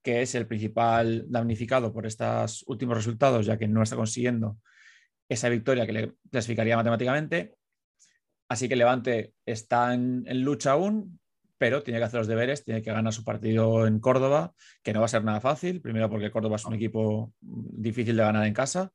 [0.00, 4.58] que es el principal damnificado por estos últimos resultados, ya que no está consiguiendo
[5.28, 7.56] esa victoria que le clasificaría matemáticamente.
[8.48, 11.18] Así que Levante está en, lucha aún,
[11.58, 15.00] pero tiene que hacer los deberes, tiene que ganar su partido en Córdoba, que no
[15.00, 15.80] va a ser nada fácil.
[15.80, 18.92] Primero porque Córdoba es un equipo difícil de ganar en casa.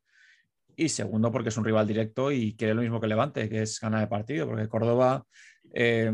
[0.76, 3.80] Y segundo porque es un rival directo y quiere lo mismo que Levante, que es
[3.80, 5.26] ganar el partido, porque Córdoba
[5.74, 6.14] eh,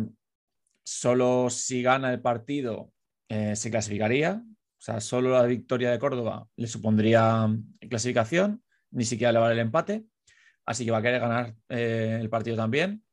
[0.84, 2.92] solo si gana el partido
[3.30, 4.44] eh, se clasificaría.
[4.44, 7.48] O sea, solo la victoria de Córdoba le supondría
[7.90, 10.06] clasificación, ni siquiera le vale el empate.
[10.66, 13.04] Así que va a querer ganar eh, el partido también.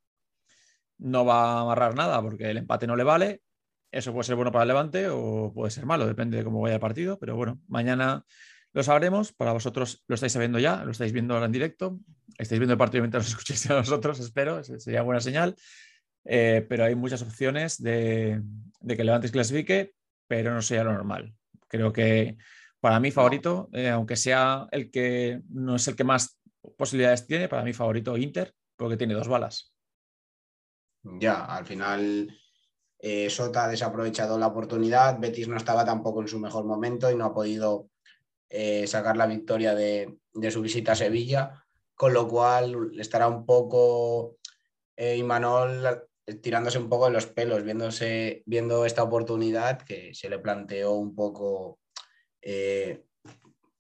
[0.99, 3.43] No va a amarrar nada porque el empate no le vale.
[3.91, 6.75] Eso puede ser bueno para el Levante o puede ser malo, depende de cómo vaya
[6.75, 7.19] el partido.
[7.19, 8.25] Pero bueno, mañana
[8.73, 9.33] lo sabremos.
[9.33, 11.99] Para vosotros lo estáis sabiendo ya, lo estáis viendo ahora en directo.
[12.39, 14.63] Estáis viendo el partido mientras os escuchéis a nosotros, espero.
[14.65, 15.57] Sería buena señal.
[16.25, 18.43] Eh, pero hay muchas opciones de,
[18.87, 19.95] que el Levante clasifique,
[20.27, 21.35] pero no sea lo normal.
[21.69, 22.37] Creo que
[22.81, 26.41] para mí favorito, eh, aunque sea el que no es el que más
[26.77, 29.76] posibilidades tiene, para mí favorito Inter, porque tiene dos balas.
[31.19, 32.29] Ya, al final
[32.99, 37.17] eh, Sota ha desaprovechado la oportunidad, Betis no estaba tampoco en su mejor momento y
[37.17, 37.91] no ha podido
[38.87, 40.19] sacar la victoria de,
[40.51, 44.37] su visita a Sevilla, con lo cual estará un poco
[44.97, 50.95] Imanol tirándose un poco de los pelos, viéndose, viendo esta oportunidad que se le planteó
[50.95, 51.79] un poco
[52.43, 53.05] eh,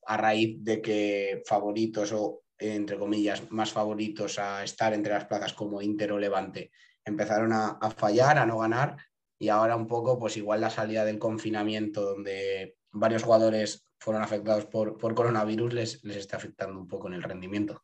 [0.06, 5.52] a raíz de que favoritos o, entre comillas, más favoritos a estar entre las plazas
[5.52, 6.70] como Inter o Levante
[7.06, 8.96] empezaron a, fallar, a no ganar
[9.38, 14.66] y ahora un poco, pues igual la salida del confinamiento donde varios jugadores fueron afectados
[14.66, 17.82] por, por coronavirus les, les está afectando un poco en el rendimiento.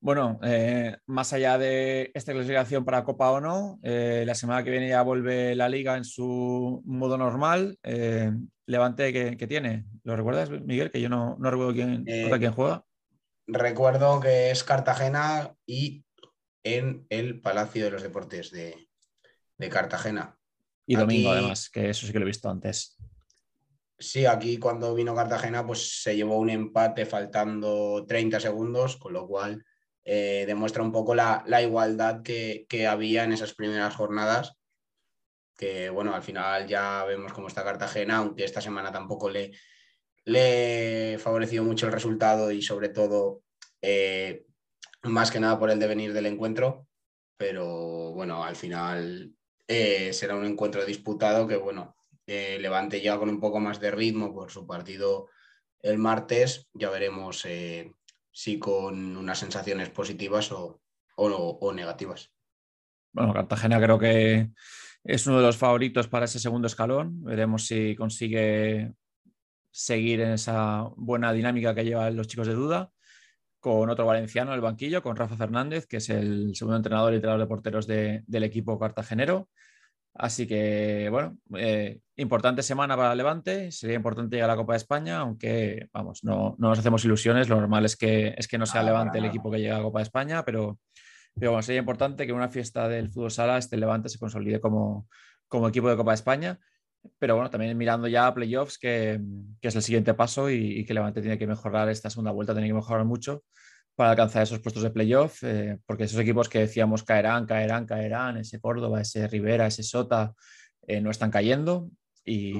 [0.00, 4.70] Bueno, eh, más allá de esta clasificación para Copa o no, eh, la semana que
[4.70, 7.78] viene ya vuelve la liga en su modo normal.
[7.82, 8.30] Eh,
[8.66, 10.90] Levante que, tiene, ¿lo recuerdas, Miguel?
[10.90, 12.84] Que yo no, recuerdo quién, quién juega.
[13.46, 16.04] Recuerdo que es Cartagena y
[16.64, 18.88] en el Palacio de los Deportes de,
[19.70, 20.36] Cartagena.
[20.86, 22.98] Y domingo, además, que eso sí que lo he visto antes.
[23.98, 29.26] Sí, aquí cuando vino Cartagena, pues se llevó un empate faltando 30 segundos, con lo
[29.26, 29.64] cual
[30.04, 34.58] eh, demuestra un poco la, igualdad que, había en esas primeras jornadas,
[35.56, 39.52] que bueno, al final ya vemos cómo está Cartagena, aunque esta semana tampoco le,
[40.24, 43.42] le favoreció mucho el resultado y sobre todo
[43.80, 44.44] eh,
[45.10, 46.86] más que nada por el devenir del encuentro,
[47.36, 49.34] pero bueno, al final
[49.68, 51.96] eh, será un encuentro disputado que bueno,
[52.26, 55.28] Levante ya con un poco más de ritmo por su partido
[55.82, 57.46] el martes, ya veremos
[58.32, 60.80] si con unas sensaciones positivas o,
[61.74, 62.32] negativas.
[63.12, 64.50] Bueno, Cartagena creo que
[65.04, 67.22] es uno de los favoritos para ese segundo escalón.
[67.22, 68.94] Veremos si consigue
[69.70, 72.90] seguir en esa buena dinámica que llevan los chicos de duda,
[73.64, 77.16] con otro valenciano en el banquillo, con Rafa Fernández, que es el segundo entrenador y
[77.16, 79.48] entrenador de porteros del equipo cartagenero.
[80.12, 83.72] Así que, bueno, eh, importante semana para Levante.
[83.72, 87.48] Sería importante llegar a la Copa de España, aunque, vamos, no, nos hacemos ilusiones.
[87.48, 89.84] Lo normal es que, es que no sea Levante el equipo que llega a la
[89.84, 90.78] Copa de España, pero,
[91.34, 95.08] pero bueno, sería importante que una fiesta del fútbol sala este Levante se consolide como,
[95.48, 96.60] como equipo de Copa de España.
[97.18, 99.20] Pero bueno, también mirando ya a playoffs, que,
[99.60, 102.52] que es el siguiente paso y, y, que Levante tiene que mejorar esta segunda vuelta,
[102.52, 103.42] tiene que mejorar mucho
[103.94, 108.36] para alcanzar esos puestos de playoff, eh, porque esos equipos que decíamos caerán, caerán, caerán,
[108.38, 110.34] ese Córdoba, ese Rivera, ese Sota,
[110.86, 111.90] eh, no están cayendo.
[112.26, 112.58] Y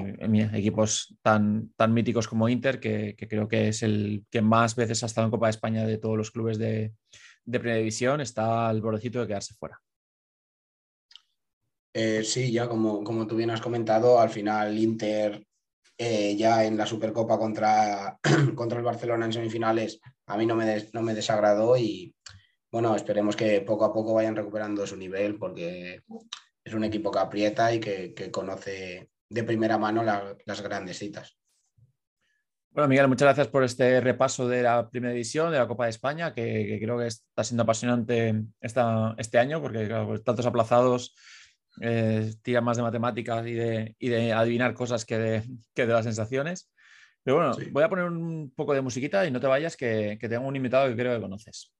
[0.52, 5.06] equipos tan, tan míticos como Inter, que, creo que es el que más veces ha
[5.06, 6.92] estado en Copa de España de todos los clubes de,
[7.46, 9.80] de Primera División, está al bordecito de quedarse fuera.
[11.94, 15.46] Eh, sí, ya como, como tú bien has comentado, al final Inter
[15.96, 18.18] ya en la Supercopa contra,
[18.56, 22.14] contra el Barcelona en semifinales a mí no me, no me desagradó y
[22.70, 26.02] bueno, esperemos que poco a poco vayan recuperando su nivel porque
[26.64, 31.36] es un equipo que aprieta y que, conoce de primera mano las grandes citas.
[32.70, 35.90] Bueno, Miguel, muchas gracias por este repaso de la primera división de la Copa de
[35.90, 39.86] España, que, creo que está siendo apasionante esta, este año, porque
[40.24, 41.14] tantos aplazados
[41.80, 45.42] eh, tiran más de matemáticas y de, y de adivinar cosas que de,
[45.74, 46.70] que de las sensaciones.
[47.22, 50.28] Pero bueno, voy a poner un poco de musiquita y no te vayas, que, que
[50.28, 51.73] tengo un invitado que creo que conoces.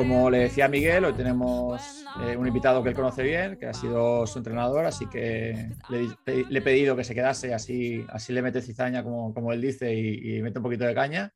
[0.00, 3.74] Como le decía Miguel, hoy tenemos eh, un invitado que él conoce bien, que ha
[3.74, 8.62] sido su entrenador, así que le, he pedido que se quedase, así, así le mete
[8.62, 11.34] cizaña, como, como él dice, y, mete un poquito de caña.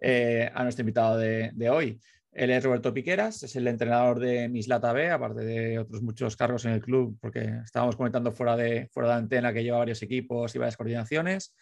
[0.00, 2.00] eh, a nuestro invitado de, hoy.
[2.32, 6.64] Él es Roberto Piqueras, es el entrenador de Mislata B, aparte de otros muchos cargos
[6.64, 10.52] en el club, porque estábamos comentando fuera de, fuera de antena que lleva varios equipos
[10.52, 11.54] y varias coordinaciones.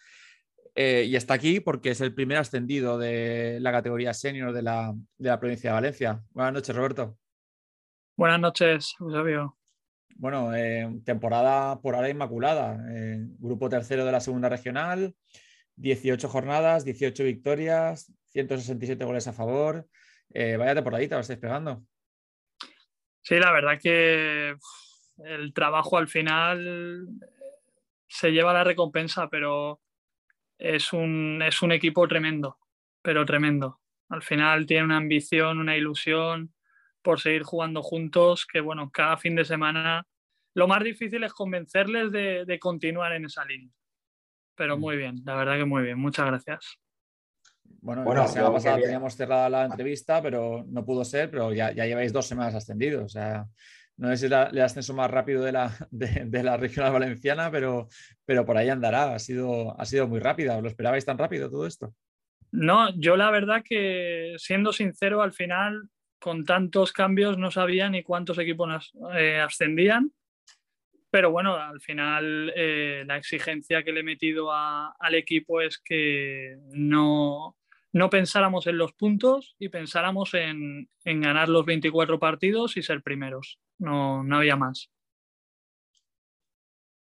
[0.81, 4.93] Eh, y está aquí porque es el primer ascendido de la categoría senior de la,
[5.17, 6.23] de la provincia de Valencia.
[6.31, 7.17] Buenas noches, Roberto.
[8.15, 9.57] Buenas noches, Eusebio.
[10.15, 12.81] Bueno, eh, temporada por ahora inmaculada.
[12.95, 15.13] Eh, grupo tercero de la segunda regional,
[15.75, 19.85] 18 jornadas, 18 victorias, 167 goles a favor.
[20.33, 21.83] Vaya temporadita, lo estáis pegando.
[23.19, 24.55] Sí, la verdad que
[25.25, 27.05] el trabajo al final
[28.07, 29.81] se lleva la recompensa, pero
[30.59, 32.59] es un, es un equipo tremendo,
[33.01, 33.79] pero tremendo.
[34.09, 36.53] Al final tiene una ambición, una ilusión
[37.01, 40.05] por seguir jugando juntos, que bueno, cada fin de semana
[40.53, 43.71] lo más difícil es convencerles de, continuar en esa línea.
[44.55, 44.79] Pero mm.
[44.79, 46.77] muy bien, la verdad que muy bien, muchas gracias.
[47.81, 51.85] Bueno, la semana pasada teníamos cerrada la entrevista, pero no pudo ser, pero ya, ya
[51.85, 53.03] lleváis dos semanas ascendidos.
[53.05, 53.47] O sea,
[53.99, 57.89] no sé si es el ascenso más rápido de la, de, la regional valenciana, pero,
[58.25, 59.13] pero por ahí andará.
[59.13, 60.59] Ha sido, ha sido muy rápida.
[60.61, 61.93] ¿Lo esperabais tan rápido todo esto?
[62.51, 68.01] No, yo la verdad que, siendo sincero, al final con tantos cambios no sabía ni
[68.01, 70.11] cuántos equipos eh, ascendían.
[71.11, 76.57] Pero bueno, al final eh, la exigencia que le he metido al equipo es que
[76.71, 77.57] no,
[77.91, 83.59] no, pensáramos en los puntos y pensáramos en, ganar los 24 partidos y ser primeros.
[83.79, 84.91] No, no había más.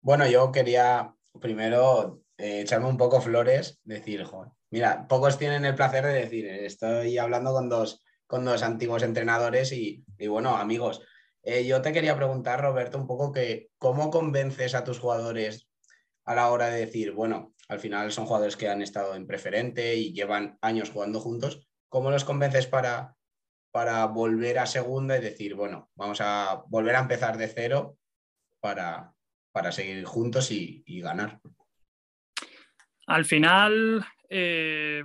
[0.01, 4.25] Bueno, yo quería primero eh, echarme un poco flores, decir,
[4.71, 9.73] mira, pocos tienen el placer de decir, estoy hablando con dos con dos antiguos entrenadores
[9.73, 11.01] y, bueno, amigos.
[11.43, 15.67] Eh, yo te quería preguntar, Roberto, un poco que cómo convences a tus jugadores
[16.23, 19.95] a la hora de decir, bueno, al final son jugadores que han estado en preferente
[19.95, 23.17] y llevan años jugando juntos, ¿cómo los convences para,
[23.71, 27.97] para volver a segunda y decir, bueno, vamos a volver a empezar de cero
[28.59, 29.13] para,
[29.51, 31.39] para seguir juntos y, ganar?
[33.07, 35.03] Al final, eh,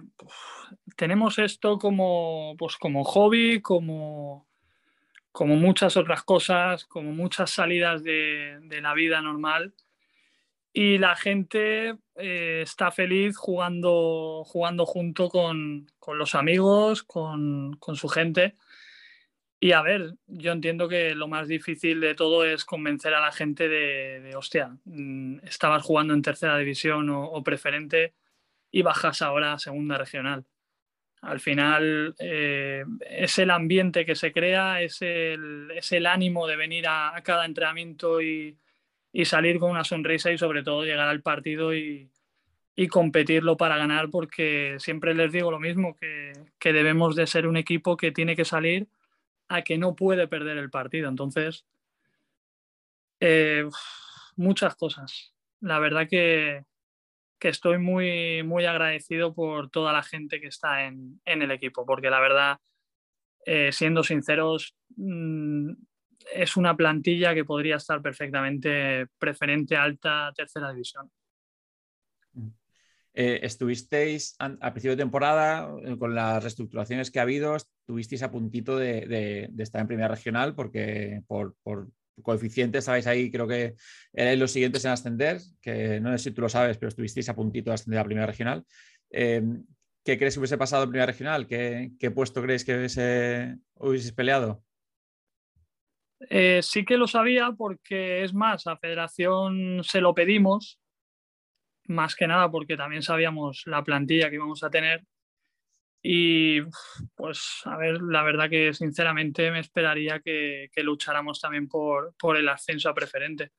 [0.97, 4.47] tenemos esto como, pues como hobby, como,
[5.33, 9.75] como muchas otras cosas, como muchas salidas de, la vida normal.
[10.79, 18.57] Y la gente eh, está feliz jugando, jugando junto con, los amigos, con, su gente.
[19.59, 23.33] Y a ver, yo entiendo que lo más difícil de todo es convencer a la
[23.33, 28.13] gente de, hostia, mm, estabas jugando en tercera división o, o preferente
[28.71, 30.45] y bajas ahora a segunda regional.
[31.23, 36.57] Al final eh, es el ambiente que se crea, es el, es el ánimo de
[36.57, 38.59] venir a, cada entrenamiento y,
[39.25, 42.11] salir con una sonrisa y sobre todo llegar al partido y,
[42.91, 46.33] competirlo para ganar porque siempre les digo lo mismo, que,
[46.73, 48.87] debemos de ser un equipo que tiene que salir
[49.49, 51.09] a que no puede perder el partido.
[51.09, 51.65] Entonces,
[53.21, 53.67] eh,
[54.37, 55.33] muchas cosas.
[55.61, 56.65] La verdad que,
[57.39, 62.11] que estoy muy, muy agradecido por toda la gente que está en, el equipo, porque
[62.11, 62.59] la verdad,
[63.45, 65.73] eh, siendo sinceros, mm,
[66.35, 71.11] es una plantilla que podría estar perfectamente preferente alta tercera división.
[73.19, 78.31] Eh, estuvisteis a, principio de temporada, eh, con las reestructuraciones que ha habido, estuvisteis a
[78.31, 81.57] puntito de, estar en primera regional porque por,
[82.23, 83.75] coeficientes, sabéis ahí, creo que
[84.13, 87.35] erais los siguientes en ascender, que no sé si tú lo sabes, pero estuvisteis a
[87.35, 88.65] puntito de ascender a primera regional.
[89.11, 89.43] Eh,
[90.05, 91.47] ¿Qué crees que hubiese pasado en primera regional?
[91.47, 94.63] ¿Qué, puesto creéis que hubiese, hubieses peleado?
[96.31, 100.79] Eh, sí que lo sabía porque es más, a Federación se lo pedimos,
[101.89, 105.05] más que nada porque también sabíamos la plantilla que íbamos a tener
[106.09, 106.61] y
[107.17, 112.89] pues, a ver, la verdad que sinceramente me esperaría que, lucháramos también por, el ascenso
[112.89, 113.51] a preferente.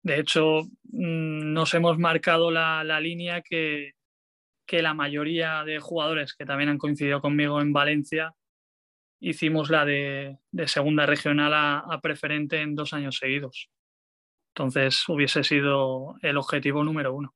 [0.00, 3.94] De hecho, mm, nos hemos marcado la, línea que,
[4.70, 8.32] la mayoría de jugadores que también han coincidido conmigo en Valencia
[9.20, 13.70] hicimos la de, segunda regional a, preferente en dos años seguidos.
[14.54, 17.34] Entonces hubiese sido el objetivo número uno.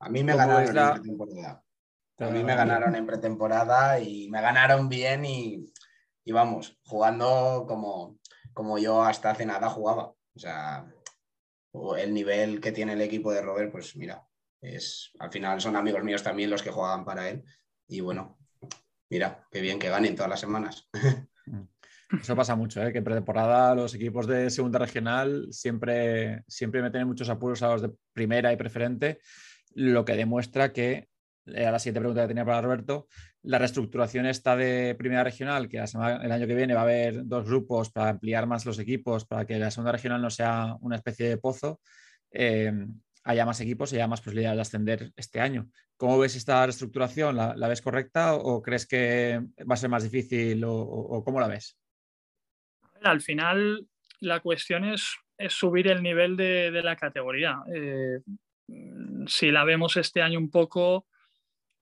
[0.00, 1.62] A mí me ganaron la temporada.
[2.20, 5.72] A mí me ganaron en pretemporada y me ganaron bien y,
[6.26, 8.18] vamos, jugando como,
[8.52, 10.14] como yo hasta hace nada jugaba.
[10.34, 10.86] O sea,
[11.98, 14.26] el nivel que tiene el equipo de Robert, pues mira,
[14.60, 17.44] es, al final son amigos míos también los que juegan para él.
[17.86, 18.37] Y bueno,
[19.10, 20.88] mira, qué bien que ganen todas las semanas.
[22.10, 22.92] Eso pasa mucho, ¿eh?
[22.92, 27.90] que pretemporada los equipos de segunda regional siempre, siempre meten muchos apuros a los de
[28.14, 29.20] primera y preferente,
[29.74, 31.08] lo que demuestra que
[31.44, 33.08] era la siguiente pregunta que tenía para Roberto,
[33.42, 37.46] la reestructuración está de primera regional, que el año que viene va a haber dos
[37.46, 41.28] grupos para ampliar más los equipos, para que la segunda regional no sea una especie
[41.28, 41.80] de pozo,
[42.30, 42.72] eh,
[43.28, 45.68] haya más equipos y haya más posibilidades de ascender este año.
[45.98, 47.36] ¿Cómo ves esta reestructuración?
[47.36, 49.38] ¿La, ves correcta o crees que
[49.70, 51.78] va a ser más difícil o, cómo la ves?
[53.02, 53.86] Al final,
[54.20, 55.14] la cuestión es,
[55.50, 57.58] subir el nivel de, la categoría.
[57.74, 58.20] Eh,
[59.26, 61.06] si la vemos este año un poco,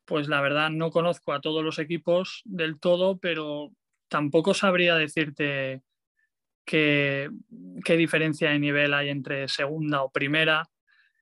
[0.05, 3.71] pues la verdad no conozco a todos los equipos del todo, pero
[4.09, 5.83] tampoco sabría decirte
[6.65, 7.31] qué,
[7.87, 10.69] diferencia de nivel hay entre segunda o primera.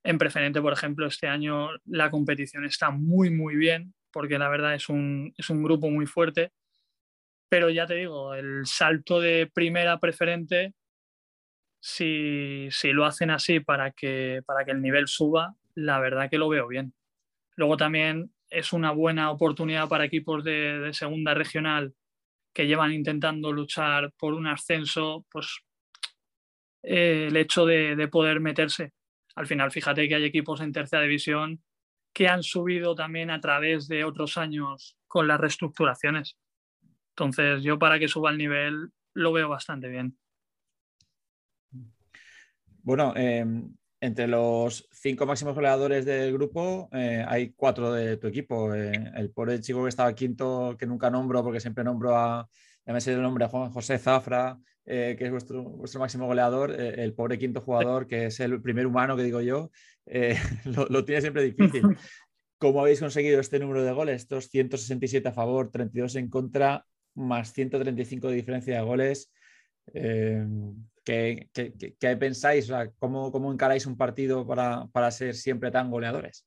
[0.05, 4.75] En preferente, por ejemplo, este año la competición está muy, muy bien, porque la verdad
[4.75, 6.53] es un, es un grupo muy fuerte.
[7.49, 10.75] Pero ya te digo, el salto de primera preferente,
[11.81, 16.39] si, si lo hacen así para que, para que el nivel suba, la verdad que
[16.39, 16.95] lo veo bien.
[17.57, 21.95] Luego también es una buena oportunidad para equipos de, segunda regional
[22.53, 25.59] que llevan intentando luchar por un ascenso, pues
[26.83, 28.93] eh, el hecho de, poder meterse.
[29.37, 31.63] Al final, fíjate que hay equipos en tercera división
[32.13, 36.39] que han subido también a través de otros años con las reestructuraciones.
[37.11, 40.17] Entonces, yo para que suba el nivel lo veo bastante bien.
[42.83, 48.75] Bueno, em, entre los cinco máximos goleadores del grupo eh, hay cuatro de tu equipo.
[48.75, 52.49] Eh, el chico que estaba quinto, que nunca nombro porque siempre nombro a,
[52.85, 56.27] ya me sé el nombre, a Juan José Zafra, eh, que es vuestro, vuestro máximo
[56.27, 59.71] goleador, el pobre quinto jugador, que es el primer humano que digo yo,
[60.65, 61.83] lo, lo, tiene siempre difícil.
[62.59, 64.23] ¿Cómo habéis conseguido este número de goles?
[64.23, 69.33] Estos 167 a favor, 32 en contra, más 135 de diferencia de goles.
[71.05, 72.73] ¿Qué, pensáis?
[72.99, 76.47] ¿cómo, ¿cómo, encaráis un partido para, ser siempre tan goleadores?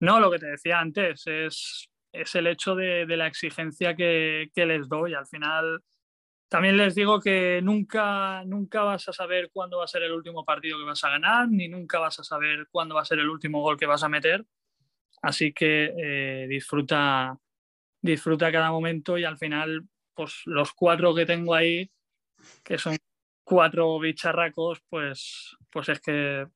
[0.00, 4.88] No, lo que te decía antes es, es el hecho de, la exigencia que, les
[4.88, 5.14] doy.
[5.14, 5.82] Al final,
[6.48, 10.44] también les digo que nunca, nunca vas a saber cuándo va a ser el último
[10.44, 13.28] partido que vas a ganar, ni nunca vas a saber cuándo va a ser el
[13.28, 14.44] último gol que vas a meter.
[15.22, 17.36] Así que eh, disfruta,
[18.00, 21.90] disfruta cada momento y al final, pues los cuatro que tengo ahí,
[22.62, 22.96] que son
[23.42, 26.46] cuatro bicharracos, pues, pues es que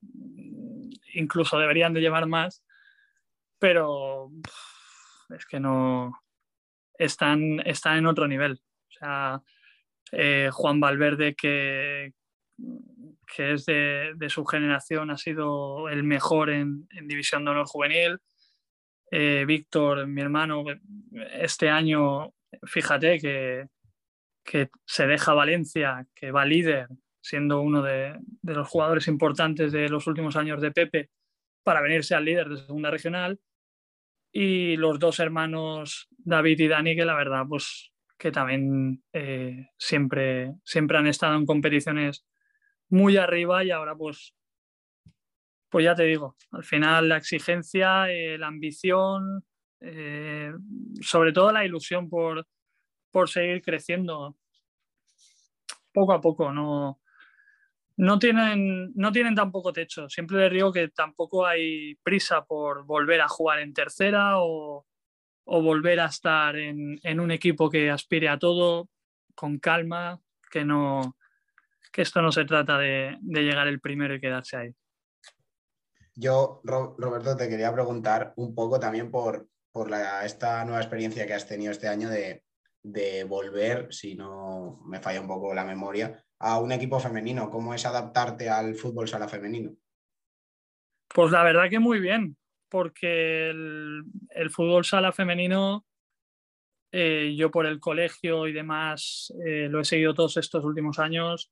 [1.13, 2.63] incluso deberían de llevar más,
[3.59, 4.31] pero
[5.35, 6.21] es que no
[6.97, 8.61] están, están en otro nivel.
[8.89, 9.41] O sea,
[10.11, 12.13] eh, Juan Valverde, que,
[13.37, 18.19] es de, su generación, ha sido el mejor en, División de Honor Juvenil.
[19.09, 20.63] Eh, Víctor, mi hermano,
[21.33, 22.33] este año,
[22.63, 23.67] fíjate que,
[24.43, 26.87] que se deja Valencia, que va líder,
[27.21, 31.09] siendo uno de, los jugadores importantes de los últimos años de Pepe,
[31.63, 33.39] para venirse al líder de segunda regional.
[34.33, 37.90] Y los dos hermanos David y Dani, que la verdad, pues
[38.21, 42.23] que también eh, siempre, siempre han estado en competiciones
[42.87, 44.35] muy arriba y ahora pues,
[45.69, 49.43] pues ya te digo, al final la exigencia, eh, la ambición,
[49.79, 50.53] eh,
[51.01, 52.45] sobre todo la ilusión por,
[53.09, 54.37] por seguir creciendo
[55.91, 56.53] poco a poco.
[56.53, 57.01] No,
[57.97, 60.07] no, tienen, no tienen tampoco techo.
[60.09, 64.85] Siempre les digo que tampoco hay prisa por volver a jugar en tercera o,
[65.45, 68.89] volver a estar en, un equipo que aspire a todo
[69.35, 70.21] con calma,
[70.51, 71.17] que, no,
[71.91, 74.75] que esto no se trata de, llegar el primero y quedarse ahí.
[76.13, 79.89] Yo, Roberto, te quería preguntar un poco también por, por
[80.23, 82.43] esta nueva experiencia que has tenido este año de,
[82.83, 87.49] de volver, si no me falla un poco la memoria, a un equipo femenino?
[87.49, 89.75] ¿Cómo es adaptarte al fútbol sala femenino?
[91.13, 92.37] Pues la verdad que muy bien,
[92.71, 95.85] porque el, fútbol sala femenino,
[96.91, 101.51] eh, yo por el colegio y demás, eh, lo he seguido todos estos últimos años.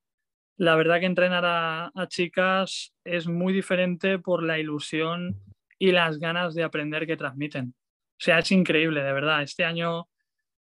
[0.58, 5.40] La verdad que entrenar a, a chicas es muy diferente por la ilusión
[5.78, 7.76] y las ganas de aprender que transmiten.
[8.20, 9.44] O sea, es increíble, de verdad.
[9.44, 10.10] Este año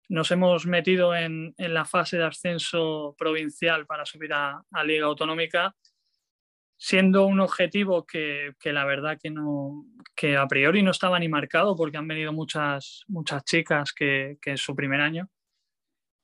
[0.08, 5.74] nos hemos metido en, la fase de ascenso provincial para subir a, Liga Autonómica,
[6.78, 9.84] siendo un objetivo que, la verdad que, no,
[10.16, 14.52] que a priori no estaba ni marcado porque han venido muchas, muchas chicas que, que
[14.52, 15.28] es su primer año.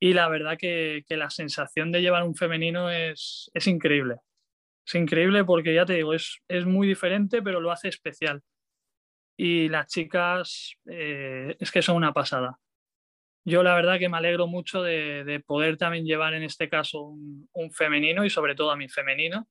[0.01, 4.17] Y la verdad que, la sensación de llevar un femenino es, increíble.
[4.87, 8.43] Es increíble porque ya te digo, es, es muy diferente, pero lo hace especial.
[9.37, 12.59] Y las chicas eh, es que son una pasada
[13.45, 17.71] yo la verdad que me alegro mucho de, poder también llevar en este caso un,
[17.73, 19.47] femenino y sobre todo a mi femenino,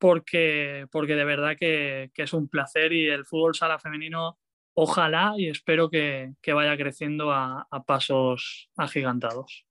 [0.00, 4.38] porque, porque de verdad que, es un placer y el fútbol sala femenino
[4.74, 9.66] ojalá y espero que, vaya creciendo a, pasos agigantados.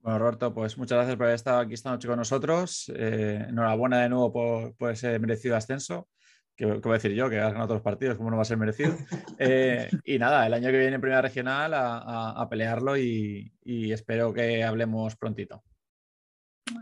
[0.00, 2.90] Bueno, Roberto, pues muchas gracias por haber estado aquí esta noche con nosotros.
[2.96, 4.32] Eh, enhorabuena de nuevo
[4.76, 6.08] por, ese merecido ascenso.
[6.56, 7.28] ¿Qué, voy a decir yo?
[7.28, 8.96] Que has ganado todos los partidos, ¿cómo no va a ser merecido?
[9.38, 14.64] Eh, y nada, el año que viene en Primera Regional a, pelearlo y, espero que
[14.64, 15.62] hablemos prontito.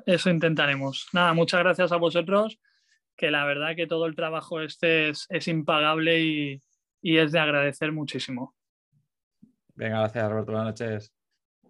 [0.07, 1.09] Eso intentaremos.
[1.13, 2.59] Nada, muchas gracias a vosotros,
[3.17, 6.63] que la verdad que todo el trabajo este es, impagable y,
[7.03, 8.55] y es de agradecer muchísimo.
[9.75, 11.13] Venga, gracias Roberto, buenas noches.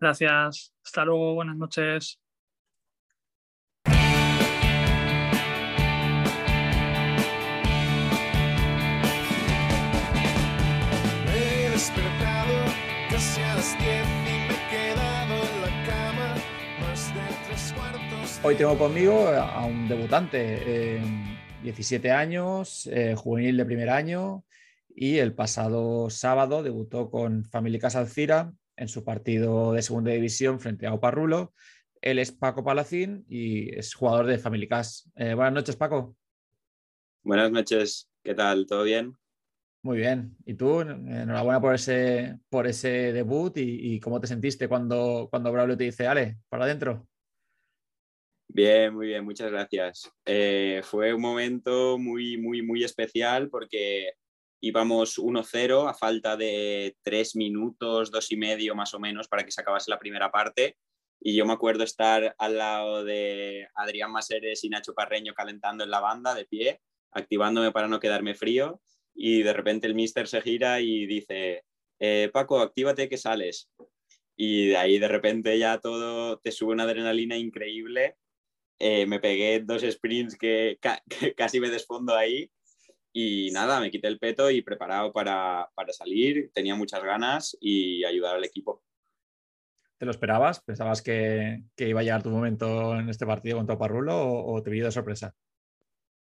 [0.01, 2.21] Gracias, hasta luego, buenas noches.
[18.43, 20.99] Hoy tengo conmigo a un debutante,
[21.63, 24.47] 17 años, eh, juvenil de primer año,
[24.89, 30.59] y el pasado sábado debutó con Family Casa Alcira en su partido de segunda división
[30.59, 31.53] frente a Oparrulo.
[32.01, 35.11] Él es Paco Palacín y es jugador de Family Cas.
[35.17, 36.17] Eh, buenas noches, Paco.
[37.23, 38.65] Buenas noches, ¿qué tal?
[38.65, 39.19] ¿Todo bien?
[39.83, 40.35] Muy bien.
[40.47, 40.81] ¿Y tú?
[40.81, 46.07] Enhorabuena por ese, por ese debut y, cómo te sentiste cuando, cuando Braulio te dice,
[46.07, 47.07] Ale, para adentro.
[48.53, 50.11] Bien, muy bien, muchas gracias.
[50.25, 54.15] Eh, fue un momento muy, muy, muy especial porque
[54.61, 59.53] íbamos 1-0 a falta de tres minutos, dos y medio más o menos para que
[59.53, 60.77] se acabase la primera parte.
[61.21, 65.91] Y yo me acuerdo estar al lado de Adrián Maseres y Nacho Carreño calentando en
[65.91, 66.81] la banda de pie,
[67.13, 68.83] activándome para no quedarme frío.
[69.15, 71.63] Y de repente el mister se gira y dice,
[72.01, 73.71] eh, Paco, actívate que sales.
[74.35, 78.17] Y de ahí de repente ya todo te sube una adrenalina increíble.
[78.83, 80.79] Eh, me pegué dos sprints que,
[81.09, 82.51] que casi me desfondo ahí
[83.13, 88.37] y nada, me quité el peto y preparado para, salir, tenía muchas ganas y ayudar
[88.37, 88.83] al equipo.
[89.99, 90.61] ¿Te lo esperabas?
[90.61, 94.71] ¿Pensabas que, iba a llegar tu momento en este partido contra Parrulo o, o te
[94.71, 95.35] vio de sorpresa?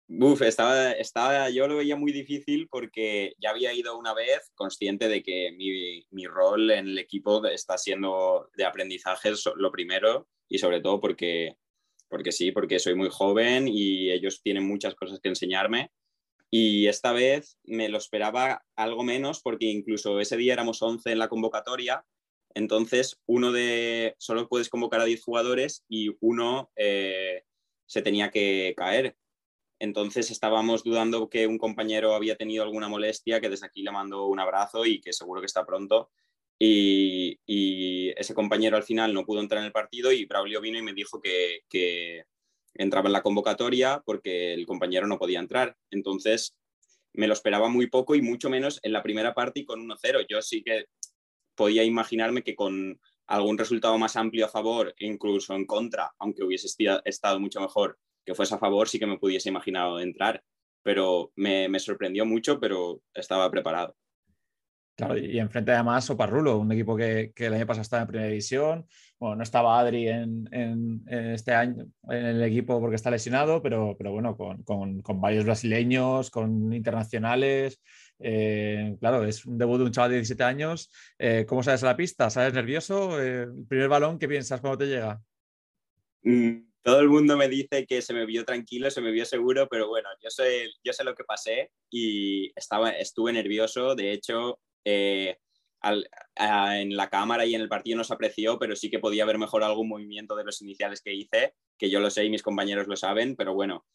[0.10, 5.08] Uf, estaba, estaba, yo lo veía muy difícil porque ya había ido una vez consciente
[5.08, 10.58] de que mi, mi rol en el equipo está siendo de aprendizaje lo primero y
[10.58, 11.56] sobre todo porque,
[12.12, 15.92] porque sí, porque soy muy joven y ellos tienen muchas cosas que enseñarme
[16.54, 21.20] y esta vez me lo esperaba algo menos porque incluso ese día éramos 11 en
[21.20, 22.06] la convocatoria,
[22.54, 27.44] entonces uno de, solo puedes convocar a 10 jugadores y uno eh,
[27.86, 29.16] se tenía que caer.
[29.80, 34.28] Entonces estábamos dudando que un compañero había tenido alguna molestia, que desde aquí le mando
[34.28, 36.12] un abrazo y que seguro que está pronto.
[36.64, 40.84] Y, ese compañero al final no pudo entrar en el partido y Braulio vino y
[40.84, 42.26] me dijo que, que
[42.76, 45.76] entraba en la convocatoria porque el compañero no podía entrar.
[45.90, 46.56] Entonces
[47.14, 50.28] me lo esperaba muy poco y mucho menos en la primera parte y con 1-0.
[50.30, 50.86] Yo sí que
[51.56, 56.68] podía imaginarme que con algún resultado más amplio a favor, incluso en contra, aunque hubiese
[57.06, 60.44] estado mucho mejor que fuese a favor, sí que me pudiese imaginado entrar.
[60.84, 63.96] Pero me, me sorprendió mucho, pero estaba preparado.
[65.22, 68.86] Y enfrente además Oparrulo, un equipo que, el año pasado estaba en primera división.
[69.20, 74.12] Bueno, no estaba Adri en, este año en el equipo porque está lesionado, pero, pero
[74.12, 77.82] bueno, con, varios brasileños, con internacionales.
[78.20, 80.92] Eh, claro, es un debut de un chaval de 17 años.
[81.18, 82.30] Eh, ¿Cómo sales a la pista?
[82.30, 83.22] ¿Sabes nervioso?
[83.22, 85.22] Eh, el primer balón, ¿qué piensas cuando te llega?
[86.24, 89.68] Mm, todo el mundo me dice que se me vio tranquilo, se me vio seguro,
[89.70, 93.96] pero bueno, yo sé, yo sé lo que pasé y estaba, estuve nervioso.
[93.96, 95.38] De hecho, eh,
[95.84, 99.38] en la cámara y en el partido no se apreció, pero sí que podía haber
[99.38, 102.88] mejor algún movimiento de los iniciales que hice, que yo lo sé y mis compañeros
[102.88, 103.86] lo saben, pero bueno,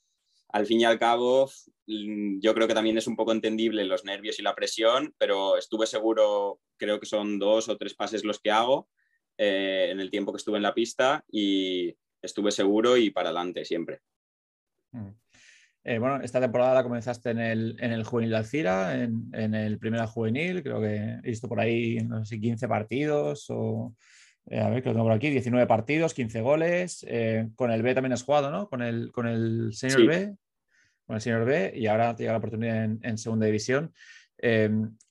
[0.49, 1.51] al fin y al cabo,
[1.87, 5.57] mm, yo creo que también es un poco entendible los nervios y la presión, pero
[5.57, 8.89] estuve seguro, creo que son dos o tres pases los que hago
[9.39, 13.65] eh, en el tiempo que estuve en la pista y estuve seguro y para adelante
[13.65, 14.01] siempre.
[14.93, 15.11] Mm.
[15.89, 19.55] Eh, bueno, esta temporada la comenzaste en el, en el juvenil de Alcira, en, en,
[19.55, 23.95] el primera juvenil, creo que he visto por ahí, no sé 15 partidos o,
[24.47, 27.07] eh, a ver, que lo tengo por aquí, 19 partidos, 15 goles.
[27.09, 28.69] Eh, con el B también has jugado, ¿no?
[28.69, 30.35] Con el, con el Senior B,
[31.07, 33.95] con el Senior B, y ahora te llega la oportunidad en, segunda división.
[34.41, 34.69] te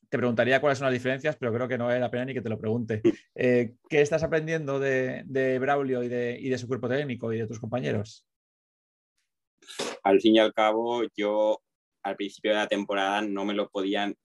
[0.10, 2.50] preguntaría cuáles son las diferencias, pero creo que no vale la pena ni que te
[2.50, 3.02] lo pregunte.
[3.34, 7.48] ¿Qué estás aprendiendo de, de Braulio y de, y de su cuerpo técnico y de
[7.48, 8.28] tus compañeros?
[10.06, 11.62] Al fin y al cabo, yo
[12.04, 14.16] al principio de la temporada no me lo podían,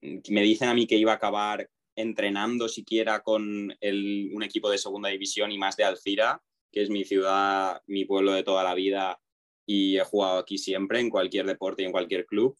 [0.00, 5.10] me dicen a mí que iba a acabar entrenando siquiera con un equipo de segunda
[5.10, 9.20] división y más de Alcira, que es mi ciudad, mi pueblo de toda la vida
[9.66, 12.56] y he jugado aquí siempre en cualquier deporte y en cualquier club.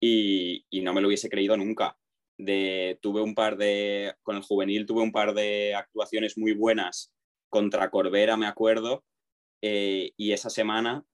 [0.00, 1.96] y, no me lo hubiese creído nunca.
[2.38, 7.12] Tuve un par de, con el juvenil tuve un par de actuaciones muy buenas
[7.50, 9.04] contra Corbera, me acuerdo,
[9.62, 11.04] eh, y esa semana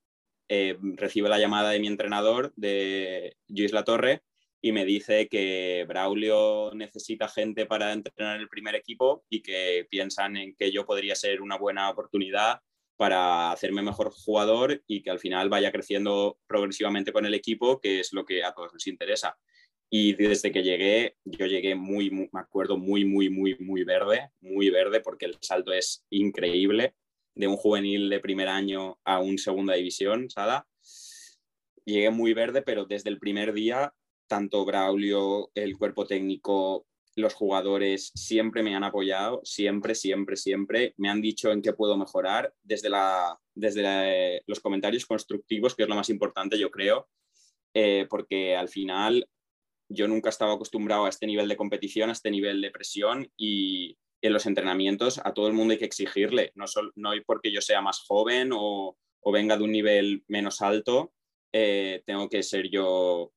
[0.48, 4.22] eh, recibe la llamada de mi entrenador, de Luis Torre
[4.62, 10.36] y me dice que Braulio necesita gente para entrenar el primer equipo y que piensan
[10.36, 12.60] en que yo podría ser una buena oportunidad
[12.96, 18.00] para hacerme mejor jugador y que al final vaya creciendo progresivamente con el equipo, que
[18.00, 19.36] es lo que a todos nos interesa.
[19.90, 24.70] Y desde que llegué, yo llegué muy, me acuerdo, muy, muy, muy, muy verde, muy
[24.70, 26.94] verde, porque el salto es increíble
[27.36, 30.66] de un juvenil de primer año a un segunda división, Sada.
[31.84, 33.94] Llegué muy verde, pero desde el primer día,
[34.26, 40.94] tanto Braulio, el cuerpo técnico, los jugadores siempre me han apoyado, siempre, siempre, siempre.
[40.96, 45.88] Me han dicho en qué puedo mejorar desde, la, desde los comentarios constructivos, que es
[45.88, 47.08] lo más importante, yo creo,
[47.74, 49.28] eh, porque al final
[49.88, 53.96] yo nunca estaba acostumbrado a este nivel de competición, a este nivel de presión y,
[54.26, 57.60] en los entrenamientos a todo el mundo hay que exigirle, no, solo, no porque yo
[57.60, 58.96] sea más joven o,
[59.32, 61.12] venga de un nivel menos alto,
[61.52, 63.32] eh, tengo que ser yo,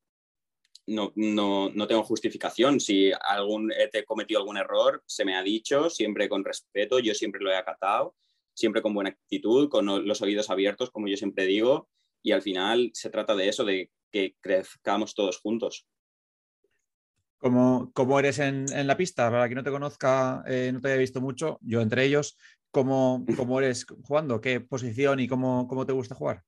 [0.86, 2.80] no, no, tengo justificación.
[2.80, 7.42] Si algún, he cometido algún error, se me ha dicho, siempre con respeto, yo siempre
[7.42, 8.16] lo he acatado,
[8.54, 11.90] siempre con buena actitud, con los oídos abiertos, como yo siempre digo,
[12.22, 15.88] y al final se trata de eso, de que crezcamos todos juntos.
[17.40, 19.32] ¿Cómo, eres en, la pista?
[19.32, 22.38] Para quien no te conozca, eh, no te haya visto mucho, yo entre ellos,
[22.70, 24.42] ¿cómo, cómo eres jugando?
[24.42, 26.44] ¿Qué posición y cómo, cómo te gusta jugar?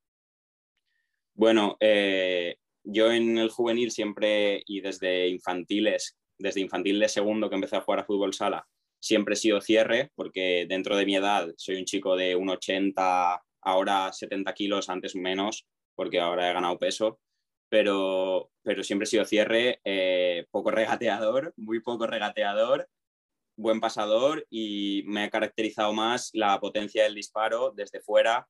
[1.33, 7.55] Bueno, eh, yo en el juvenil siempre y desde infantiles, desde infantil de segundo que
[7.55, 8.67] empecé a jugar a fútbol sala,
[8.99, 14.11] siempre he sido cierre, porque dentro de mi edad soy un chico de 1,80, ahora
[14.11, 15.65] 70 kilos, antes menos,
[15.95, 17.21] porque ahora he ganado peso
[17.71, 22.89] pero, pero siempre he sido cierre, eh, poco regateador, muy poco regateador,
[23.55, 28.45] buen pasador y me ha caracterizado más la potencia del disparo desde fuera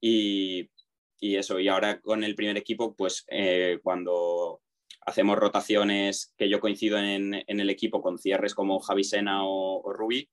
[0.00, 0.70] y,
[1.18, 1.58] y eso.
[1.58, 4.62] Y ahora con el primer equipo, pues eh, cuando
[5.00, 9.82] hacemos rotaciones que yo coincido en, en, el equipo con cierres como Javi Sena o,
[9.82, 10.30] o Rubi,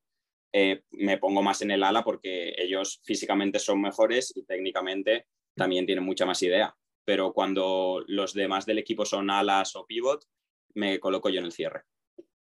[0.53, 5.25] eh, me pongo más en el ala porque ellos físicamente son mejores y técnicamente
[5.55, 6.77] también tienen mucha más idea
[7.07, 10.25] pero cuando los demás del equipo son alas o pivot,
[10.73, 11.83] me coloco yo en el cierre.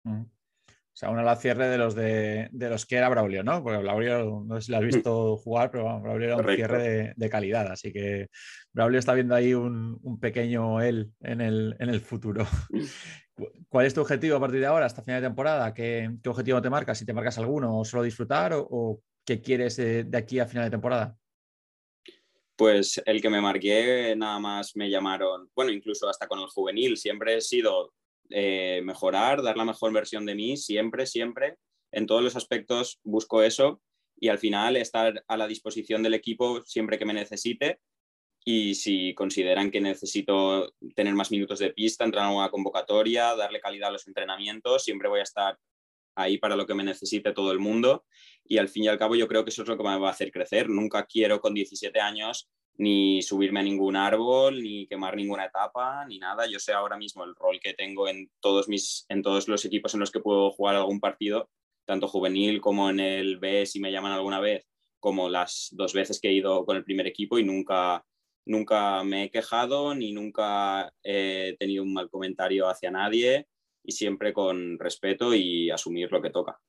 [0.03, 0.23] Mm.
[0.23, 3.63] O sea, un ala cierre de los de, los que era Braulio, ¿no?
[3.63, 7.29] Porque Braulio, no sé si lo has visto jugar, pero Braulio era un cierre de,
[7.29, 7.71] calidad.
[7.71, 8.27] Así que
[8.73, 12.45] Braulio está viendo ahí un, pequeño él en el, futuro.
[13.69, 15.73] ¿Cuál es tu objetivo a partir de ahora, hasta final de temporada?
[15.73, 16.97] ¿Qué, objetivo te marcas?
[16.97, 20.71] Si te marcas alguno, o solo disfrutar, o, qué quieres de aquí a final de
[20.71, 21.17] temporada?
[22.61, 26.95] Pues el que me marqué nada más me llamaron, bueno, incluso hasta con el juvenil,
[26.95, 27.91] siempre he sido
[28.29, 31.55] eh, mejorar, dar la mejor versión de mí, siempre, siempre,
[31.91, 33.81] en todos los aspectos busco eso
[34.15, 37.79] y al final estar a la disposición del equipo siempre que me necesite
[38.45, 43.59] y si consideran que necesito tener más minutos de pista, entrar a una convocatoria, darle
[43.59, 45.57] calidad a los entrenamientos, siempre voy a estar
[46.21, 48.05] ahí para lo que me necesite todo el mundo
[48.45, 50.09] y al fin y al cabo yo creo que eso es lo que me va
[50.09, 50.69] a hacer crecer.
[50.69, 56.19] Nunca quiero con 17 años ni subirme a ningún árbol, ni quemar ninguna etapa, ni
[56.19, 56.47] nada.
[56.47, 59.93] Yo sé ahora mismo el rol que tengo en todos, mis, en todos los equipos
[59.93, 61.49] en los que puedo jugar algún partido,
[61.85, 64.67] tanto juvenil como en el B si me llaman alguna vez,
[64.99, 68.03] como las dos veces que he ido con el primer equipo y nunca,
[68.45, 73.47] nunca me he quejado ni nunca he tenido un mal comentario hacia nadie
[73.83, 76.59] y siempre con respeto y asumir lo que toca.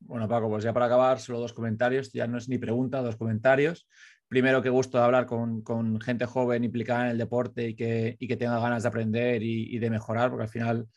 [0.00, 3.16] Bueno, Paco, pues ya para acabar, solo dos comentarios, ya no es ni pregunta, dos
[3.16, 3.86] comentarios.
[4.26, 8.16] Primero, que gusto de hablar con, con gente joven implicada en el deporte y que,
[8.18, 10.88] y que tenga ganas de aprender y, y, de mejorar, porque al final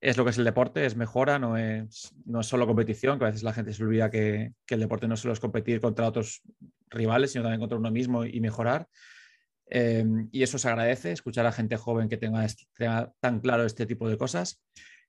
[0.00, 3.24] es lo que es el deporte, es mejora, no es, no es solo competición, que
[3.24, 6.08] a veces la gente se olvida que, que el deporte no solo es competir contra
[6.08, 6.42] otros
[6.90, 8.88] rivales, sino también contra uno mismo y mejorar.
[9.68, 12.46] Em, y eso se agradece, escuchar a gente joven que tenga,
[13.20, 14.62] tan claro este tipo de cosas.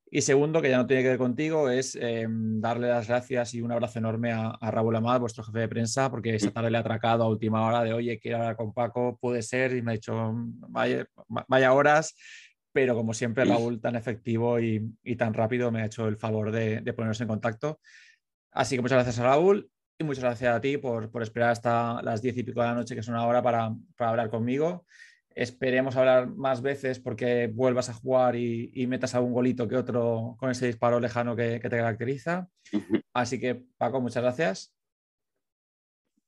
[0.10, 3.62] Y segundo, que ya no tiene que ver contigo, es em, darle las gracias y
[3.62, 6.82] un abrazo enorme a, Raúl Amad, vuestro jefe de prensa, porque esta tarde le ha
[6.82, 9.96] atracado a última hora de, oye, quiero hablar con Paco, puede ser, y me ha
[9.96, 10.34] dicho,
[10.70, 11.06] vaya,
[11.48, 12.16] vaya horas,
[12.72, 14.80] pero como siempre, Raúl tan efectivo y,
[15.18, 17.80] tan rápido me ha hecho el favor de, de ponernos en contacto.
[18.52, 22.22] Así que muchas gracias a Raúl y muchas gracias a ti por, esperar hasta las
[22.22, 24.86] diez y pico de la noche, que es una hora para, hablar conmigo.
[25.30, 30.52] Esperemos hablar más veces porque vuelvas a jugar y, metas algún golito que otro con
[30.52, 32.48] ese disparo lejano que, te caracteriza.
[33.14, 34.74] Así que, Paco, muchas gracias.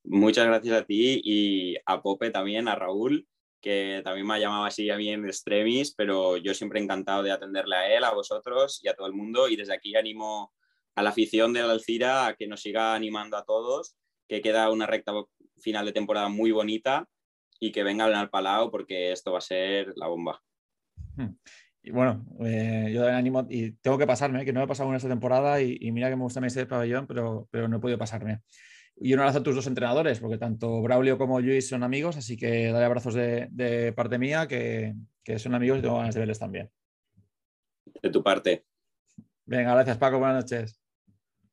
[0.02, 3.28] Muchas gracias a ti y a Pope también, a Raúl,
[3.60, 7.30] que también me ha llamado así a mí en extremis, pero yo siempre encantado de
[7.30, 9.48] atenderle a él, a vosotros y a todo el mundo.
[9.48, 10.52] Y desde aquí animo
[11.00, 13.96] a la afición de la Alcira a que nos siga animando a todos,
[14.28, 15.12] que queda una recta
[15.58, 17.08] final de temporada muy bonita
[17.58, 20.42] y que vengan al Palau porque esto va a ser la bomba.
[21.16, 21.36] Hmm.
[21.82, 25.08] Y bueno, eh, yo animo y tengo que pasarme, que no he pasado en esta
[25.08, 28.42] temporada y, mira que me gusta ese pabellón, pero, pero no he podido pasarme.
[28.96, 32.36] Y un abrazo a tus dos entrenadores, porque tanto Braulio como Luis son amigos, así
[32.36, 34.94] que dale abrazos de, parte mía, que,
[35.24, 36.70] que, son amigos y tengo ganas de verles también.
[38.02, 38.66] De tu parte.
[39.46, 40.79] Venga, gracias Paco, buenas noches.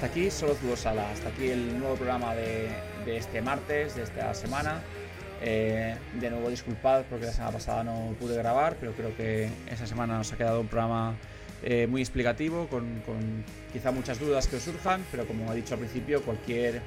[0.00, 2.70] Hasta aquí solo Fútbol Sala, hasta aquí el nuevo programa de,
[3.04, 4.80] este martes, de esta semana.
[5.42, 9.86] Eh, de nuevo disculpad porque la semana pasada no pude grabar, pero creo que esa
[9.86, 11.16] semana nos ha quedado un programa
[11.62, 13.02] eh, muy explicativo, con,
[13.74, 16.80] quizá muchas dudas que os surjan, pero como he dicho al principio, cualquier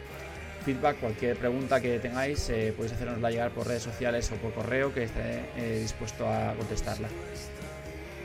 [0.65, 4.91] feedback, cualquier pregunta que tengáis, eh, podéis hacernosla llegar por redes sociales o por correo,
[4.91, 5.43] que estaré
[5.81, 7.09] dispuesto a contestarla.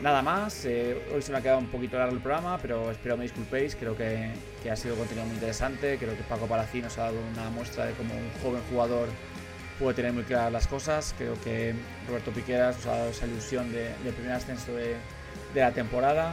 [0.03, 3.17] Nada más, eh, hoy se me ha quedado un poquito largo el programa, pero espero
[3.17, 4.31] me disculpéis, creo que,
[4.71, 7.95] ha sido contenido muy interesante, creo que Paco Palacín nos ha dado una muestra de
[7.95, 9.09] cómo un joven jugador
[9.81, 11.75] puede tener muy claras las cosas, creo que
[12.07, 14.95] Roberto Piqueras nos ha dado esa ilusión de, del primer ascenso de,
[15.55, 16.33] la temporada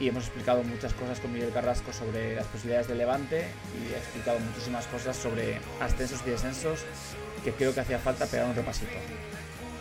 [0.00, 3.44] y hemos explicado muchas cosas con Miguel Carrasco sobre las posibilidades de Levante
[3.78, 6.80] y he explicado muchísimas cosas sobre ascensos y descensos
[7.44, 8.92] que creo que hacía falta pegar un repasito.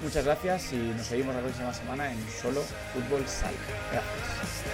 [0.04, 2.62] Muchas gracias y nos seguimos la próxima semana en Solo
[2.94, 3.54] Fútbol Sala.
[3.92, 4.74] Gracias.